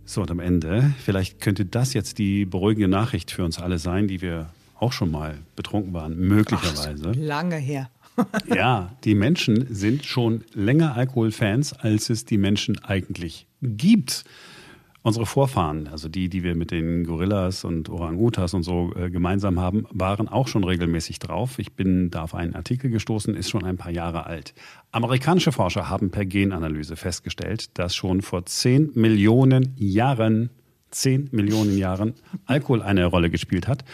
So, 0.04 0.22
und 0.22 0.30
am 0.30 0.40
Ende, 0.40 0.92
vielleicht 1.04 1.40
könnte 1.40 1.64
das 1.64 1.94
jetzt 1.94 2.18
die 2.18 2.44
beruhigende 2.44 2.88
Nachricht 2.88 3.30
für 3.30 3.44
uns 3.44 3.58
alle 3.58 3.78
sein, 3.78 4.08
die 4.08 4.20
wir 4.20 4.50
auch 4.78 4.92
schon 4.92 5.10
mal 5.10 5.38
betrunken 5.54 5.92
waren, 5.92 6.18
möglicherweise. 6.18 7.12
Ach, 7.12 7.16
lange 7.16 7.56
her. 7.56 7.88
ja, 8.54 8.90
die 9.04 9.14
Menschen 9.14 9.66
sind 9.74 10.04
schon 10.04 10.44
länger 10.52 10.94
Alkoholfans, 10.96 11.72
als 11.72 12.10
es 12.10 12.24
die 12.24 12.38
Menschen 12.38 12.82
eigentlich 12.84 13.46
gibt. 13.62 14.24
Unsere 15.04 15.26
Vorfahren, 15.26 15.88
also 15.88 16.08
die, 16.08 16.28
die 16.28 16.44
wir 16.44 16.54
mit 16.54 16.70
den 16.70 17.02
Gorillas 17.04 17.64
und 17.64 17.88
Orang-Utas 17.88 18.54
und 18.54 18.62
so 18.62 18.94
äh, 18.94 19.10
gemeinsam 19.10 19.58
haben, 19.58 19.84
waren 19.90 20.28
auch 20.28 20.46
schon 20.46 20.62
regelmäßig 20.62 21.18
drauf. 21.18 21.58
Ich 21.58 21.72
bin 21.72 22.10
da 22.10 22.22
auf 22.22 22.36
einen 22.36 22.54
Artikel 22.54 22.88
gestoßen, 22.88 23.34
ist 23.34 23.50
schon 23.50 23.64
ein 23.64 23.78
paar 23.78 23.90
Jahre 23.90 24.26
alt. 24.26 24.54
Amerikanische 24.92 25.50
Forscher 25.50 25.88
haben 25.88 26.12
per 26.12 26.24
Genanalyse 26.24 26.94
festgestellt, 26.94 27.76
dass 27.78 27.96
schon 27.96 28.22
vor 28.22 28.46
10 28.46 28.92
Millionen 28.94 29.74
Jahren, 29.76 30.50
10 30.92 31.30
Millionen 31.32 31.76
Jahren 31.76 32.14
Alkohol 32.46 32.80
eine 32.80 33.06
Rolle 33.06 33.28
gespielt 33.28 33.66
hat. 33.66 33.84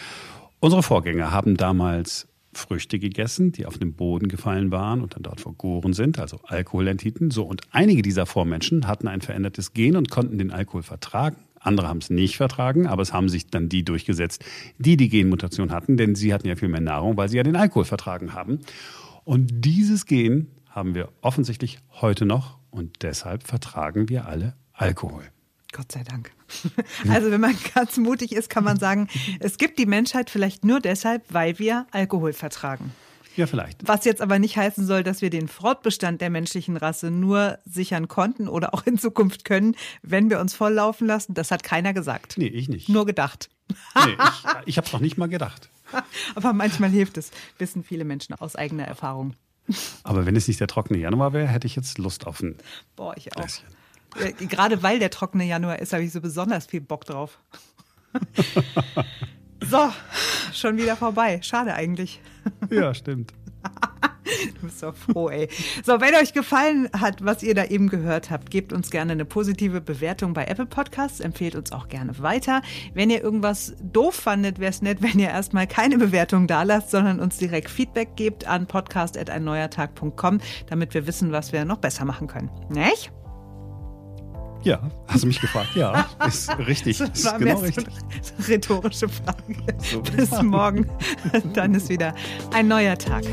Unsere 0.60 0.82
Vorgänger 0.82 1.30
haben 1.30 1.56
damals 1.56 2.27
Früchte 2.58 2.98
gegessen, 2.98 3.52
die 3.52 3.66
auf 3.66 3.78
den 3.78 3.94
Boden 3.94 4.28
gefallen 4.28 4.70
waren 4.70 5.00
und 5.00 5.14
dann 5.14 5.22
dort 5.22 5.40
vergoren 5.40 5.92
sind, 5.92 6.18
also 6.18 6.40
Alkohol 6.44 6.88
enthielten. 6.88 7.30
So, 7.30 7.44
und 7.44 7.62
einige 7.70 8.02
dieser 8.02 8.26
Vormenschen 8.26 8.86
hatten 8.86 9.08
ein 9.08 9.20
verändertes 9.20 9.72
Gen 9.72 9.96
und 9.96 10.10
konnten 10.10 10.38
den 10.38 10.50
Alkohol 10.50 10.82
vertragen. 10.82 11.36
Andere 11.60 11.88
haben 11.88 11.98
es 11.98 12.10
nicht 12.10 12.36
vertragen, 12.36 12.86
aber 12.86 13.02
es 13.02 13.12
haben 13.12 13.28
sich 13.28 13.48
dann 13.48 13.68
die 13.68 13.84
durchgesetzt, 13.84 14.44
die 14.78 14.96
die 14.96 15.08
Genmutation 15.08 15.72
hatten, 15.72 15.96
denn 15.96 16.14
sie 16.14 16.32
hatten 16.32 16.46
ja 16.46 16.56
viel 16.56 16.68
mehr 16.68 16.80
Nahrung, 16.80 17.16
weil 17.16 17.28
sie 17.28 17.36
ja 17.36 17.42
den 17.42 17.56
Alkohol 17.56 17.84
vertragen 17.84 18.34
haben. 18.34 18.60
Und 19.24 19.64
dieses 19.64 20.06
Gen 20.06 20.48
haben 20.68 20.94
wir 20.94 21.08
offensichtlich 21.20 21.78
heute 22.00 22.24
noch 22.26 22.58
und 22.70 23.02
deshalb 23.02 23.46
vertragen 23.46 24.08
wir 24.08 24.26
alle 24.26 24.54
Alkohol. 24.72 25.24
Gott 25.72 25.92
sei 25.92 26.02
Dank. 26.02 26.32
Also 27.08 27.30
wenn 27.30 27.40
man 27.40 27.56
ganz 27.74 27.96
mutig 27.98 28.32
ist, 28.32 28.48
kann 28.48 28.64
man 28.64 28.78
sagen, 28.78 29.08
es 29.40 29.58
gibt 29.58 29.78
die 29.78 29.86
Menschheit 29.86 30.30
vielleicht 30.30 30.64
nur 30.64 30.80
deshalb, 30.80 31.22
weil 31.28 31.58
wir 31.58 31.86
Alkohol 31.90 32.32
vertragen. 32.32 32.92
Ja, 33.36 33.46
vielleicht. 33.46 33.86
Was 33.86 34.04
jetzt 34.04 34.20
aber 34.20 34.40
nicht 34.40 34.56
heißen 34.56 34.84
soll, 34.84 35.04
dass 35.04 35.22
wir 35.22 35.30
den 35.30 35.46
Fortbestand 35.46 36.20
der 36.20 36.28
menschlichen 36.28 36.76
Rasse 36.76 37.12
nur 37.12 37.58
sichern 37.64 38.08
konnten 38.08 38.48
oder 38.48 38.74
auch 38.74 38.84
in 38.84 38.98
Zukunft 38.98 39.44
können, 39.44 39.76
wenn 40.02 40.28
wir 40.28 40.40
uns 40.40 40.54
volllaufen 40.54 41.06
lassen. 41.06 41.34
Das 41.34 41.52
hat 41.52 41.62
keiner 41.62 41.94
gesagt. 41.94 42.34
Nee, 42.36 42.48
ich 42.48 42.68
nicht. 42.68 42.88
Nur 42.88 43.06
gedacht. 43.06 43.48
Nee, 43.94 44.12
ich, 44.12 44.66
ich 44.66 44.76
habe 44.76 44.88
es 44.88 44.92
noch 44.92 44.98
nicht 44.98 45.18
mal 45.18 45.28
gedacht. 45.28 45.70
aber 46.34 46.52
manchmal 46.52 46.90
hilft 46.90 47.16
es, 47.16 47.30
wissen 47.58 47.84
viele 47.84 48.04
Menschen 48.04 48.34
aus 48.34 48.56
eigener 48.56 48.84
Erfahrung. 48.84 49.34
Aber 50.02 50.26
wenn 50.26 50.34
es 50.34 50.48
nicht 50.48 50.58
der 50.58 50.66
trockene 50.66 50.98
Januar 50.98 51.32
wäre, 51.32 51.46
hätte 51.46 51.68
ich 51.68 51.76
jetzt 51.76 51.98
Lust 51.98 52.26
auf 52.26 52.40
ein 52.40 52.56
Boah, 52.96 53.14
ich 53.16 53.30
auch. 53.36 53.40
Gläschen. 53.42 53.77
Gerade 54.48 54.82
weil 54.82 54.98
der 54.98 55.10
trockene 55.10 55.44
Januar 55.44 55.78
ist, 55.78 55.92
habe 55.92 56.02
ich 56.02 56.12
so 56.12 56.20
besonders 56.20 56.66
viel 56.66 56.80
Bock 56.80 57.04
drauf. 57.04 57.38
so, 59.64 59.92
schon 60.52 60.76
wieder 60.76 60.96
vorbei. 60.96 61.40
Schade 61.42 61.74
eigentlich. 61.74 62.20
Ja, 62.70 62.94
stimmt. 62.94 63.32
Du 64.60 64.66
bist 64.66 64.82
doch 64.82 64.94
froh, 64.94 65.30
ey. 65.30 65.48
So, 65.84 66.00
wenn 66.00 66.14
euch 66.14 66.32
gefallen 66.32 66.88
hat, 66.92 67.24
was 67.24 67.42
ihr 67.42 67.54
da 67.54 67.64
eben 67.64 67.88
gehört 67.88 68.30
habt, 68.30 68.50
gebt 68.50 68.72
uns 68.72 68.90
gerne 68.90 69.12
eine 69.12 69.24
positive 69.24 69.80
Bewertung 69.80 70.34
bei 70.34 70.44
Apple 70.44 70.66
Podcasts, 70.66 71.20
empfehlt 71.20 71.54
uns 71.54 71.72
auch 71.72 71.88
gerne 71.88 72.18
weiter. 72.20 72.62
Wenn 72.94 73.10
ihr 73.10 73.22
irgendwas 73.22 73.74
doof 73.82 74.14
fandet, 74.14 74.58
wäre 74.58 74.70
es 74.70 74.82
nett, 74.82 75.00
wenn 75.00 75.18
ihr 75.18 75.28
erstmal 75.28 75.66
keine 75.66 75.98
Bewertung 75.98 76.46
da 76.46 76.62
lasst, 76.62 76.90
sondern 76.90 77.20
uns 77.20 77.38
direkt 77.38 77.70
Feedback 77.70 78.16
gebt 78.16 78.46
an 78.46 78.66
podcast.einneuertag.com, 78.66 80.40
damit 80.66 80.94
wir 80.94 81.06
wissen, 81.06 81.32
was 81.32 81.52
wir 81.52 81.64
noch 81.64 81.78
besser 81.78 82.04
machen 82.04 82.26
können. 82.26 82.50
Nicht? 82.68 83.10
Ja, 84.64 84.80
hast 85.06 85.22
du 85.22 85.28
mich 85.28 85.40
gefragt? 85.40 85.76
Ja, 85.76 86.08
ist 86.26 86.50
richtig. 86.58 86.98
Das 86.98 87.24
war 87.24 87.34
ist 87.34 87.38
genau 87.38 87.60
richtig. 87.60 87.86
So 88.20 88.34
eine 88.36 88.48
rhetorische 88.48 89.08
Frage. 89.08 89.54
So 89.78 90.02
Bis 90.02 90.42
morgen. 90.42 90.90
Dann 91.54 91.74
ist 91.74 91.88
wieder 91.88 92.12
ein 92.52 92.66
neuer 92.66 92.98
Tag. 92.98 93.22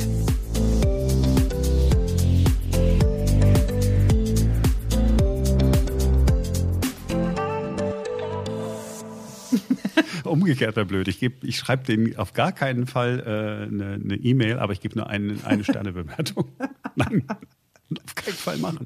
Umgekehrt 10.24 10.76
wäre 10.76 10.86
blöd. 10.86 11.08
Ich, 11.08 11.24
ich 11.24 11.58
schreibe 11.58 11.86
denen 11.86 12.16
auf 12.18 12.34
gar 12.34 12.52
keinen 12.52 12.86
Fall 12.86 13.24
äh, 13.26 13.66
eine 13.66 14.16
E-Mail, 14.16 14.58
e 14.58 14.60
aber 14.60 14.74
ich 14.74 14.82
gebe 14.82 14.96
nur 14.96 15.10
eine, 15.10 15.38
eine 15.44 15.64
Sternebewertung. 15.64 16.52
Nein, 16.96 17.26
auf 18.06 18.14
keinen 18.14 18.36
Fall 18.36 18.58
machen. 18.58 18.86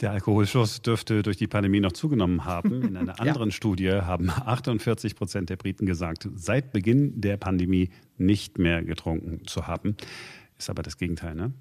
Der 0.00 0.10
Alkoholschuss 0.10 0.82
dürfte 0.82 1.22
durch 1.22 1.36
die 1.36 1.46
Pandemie 1.46 1.80
noch 1.80 1.92
zugenommen 1.92 2.44
haben. 2.44 2.82
In 2.88 2.96
einer 2.96 3.20
anderen 3.20 3.50
ja. 3.50 3.54
Studie 3.54 3.90
haben 3.92 4.30
48 4.30 5.14
Prozent 5.14 5.50
der 5.50 5.56
Briten 5.56 5.86
gesagt, 5.86 6.28
seit 6.34 6.72
Beginn 6.72 7.20
der 7.20 7.36
Pandemie 7.36 7.90
nicht 8.18 8.58
mehr 8.58 8.82
getrunken 8.82 9.46
zu 9.46 9.66
haben. 9.66 9.96
Ist 10.58 10.70
aber 10.70 10.82
das 10.82 10.96
Gegenteil, 10.96 11.34
ne? 11.34 11.52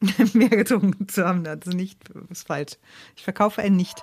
mehr 0.32 0.48
getrunken 0.48 1.08
zu 1.08 1.26
haben, 1.26 1.44
ist 1.44 1.74
nicht, 1.74 1.98
ist 2.30 2.46
falsch. 2.46 2.78
Ich 3.16 3.22
verkaufe 3.22 3.60
ein 3.60 3.76
nicht. 3.76 4.02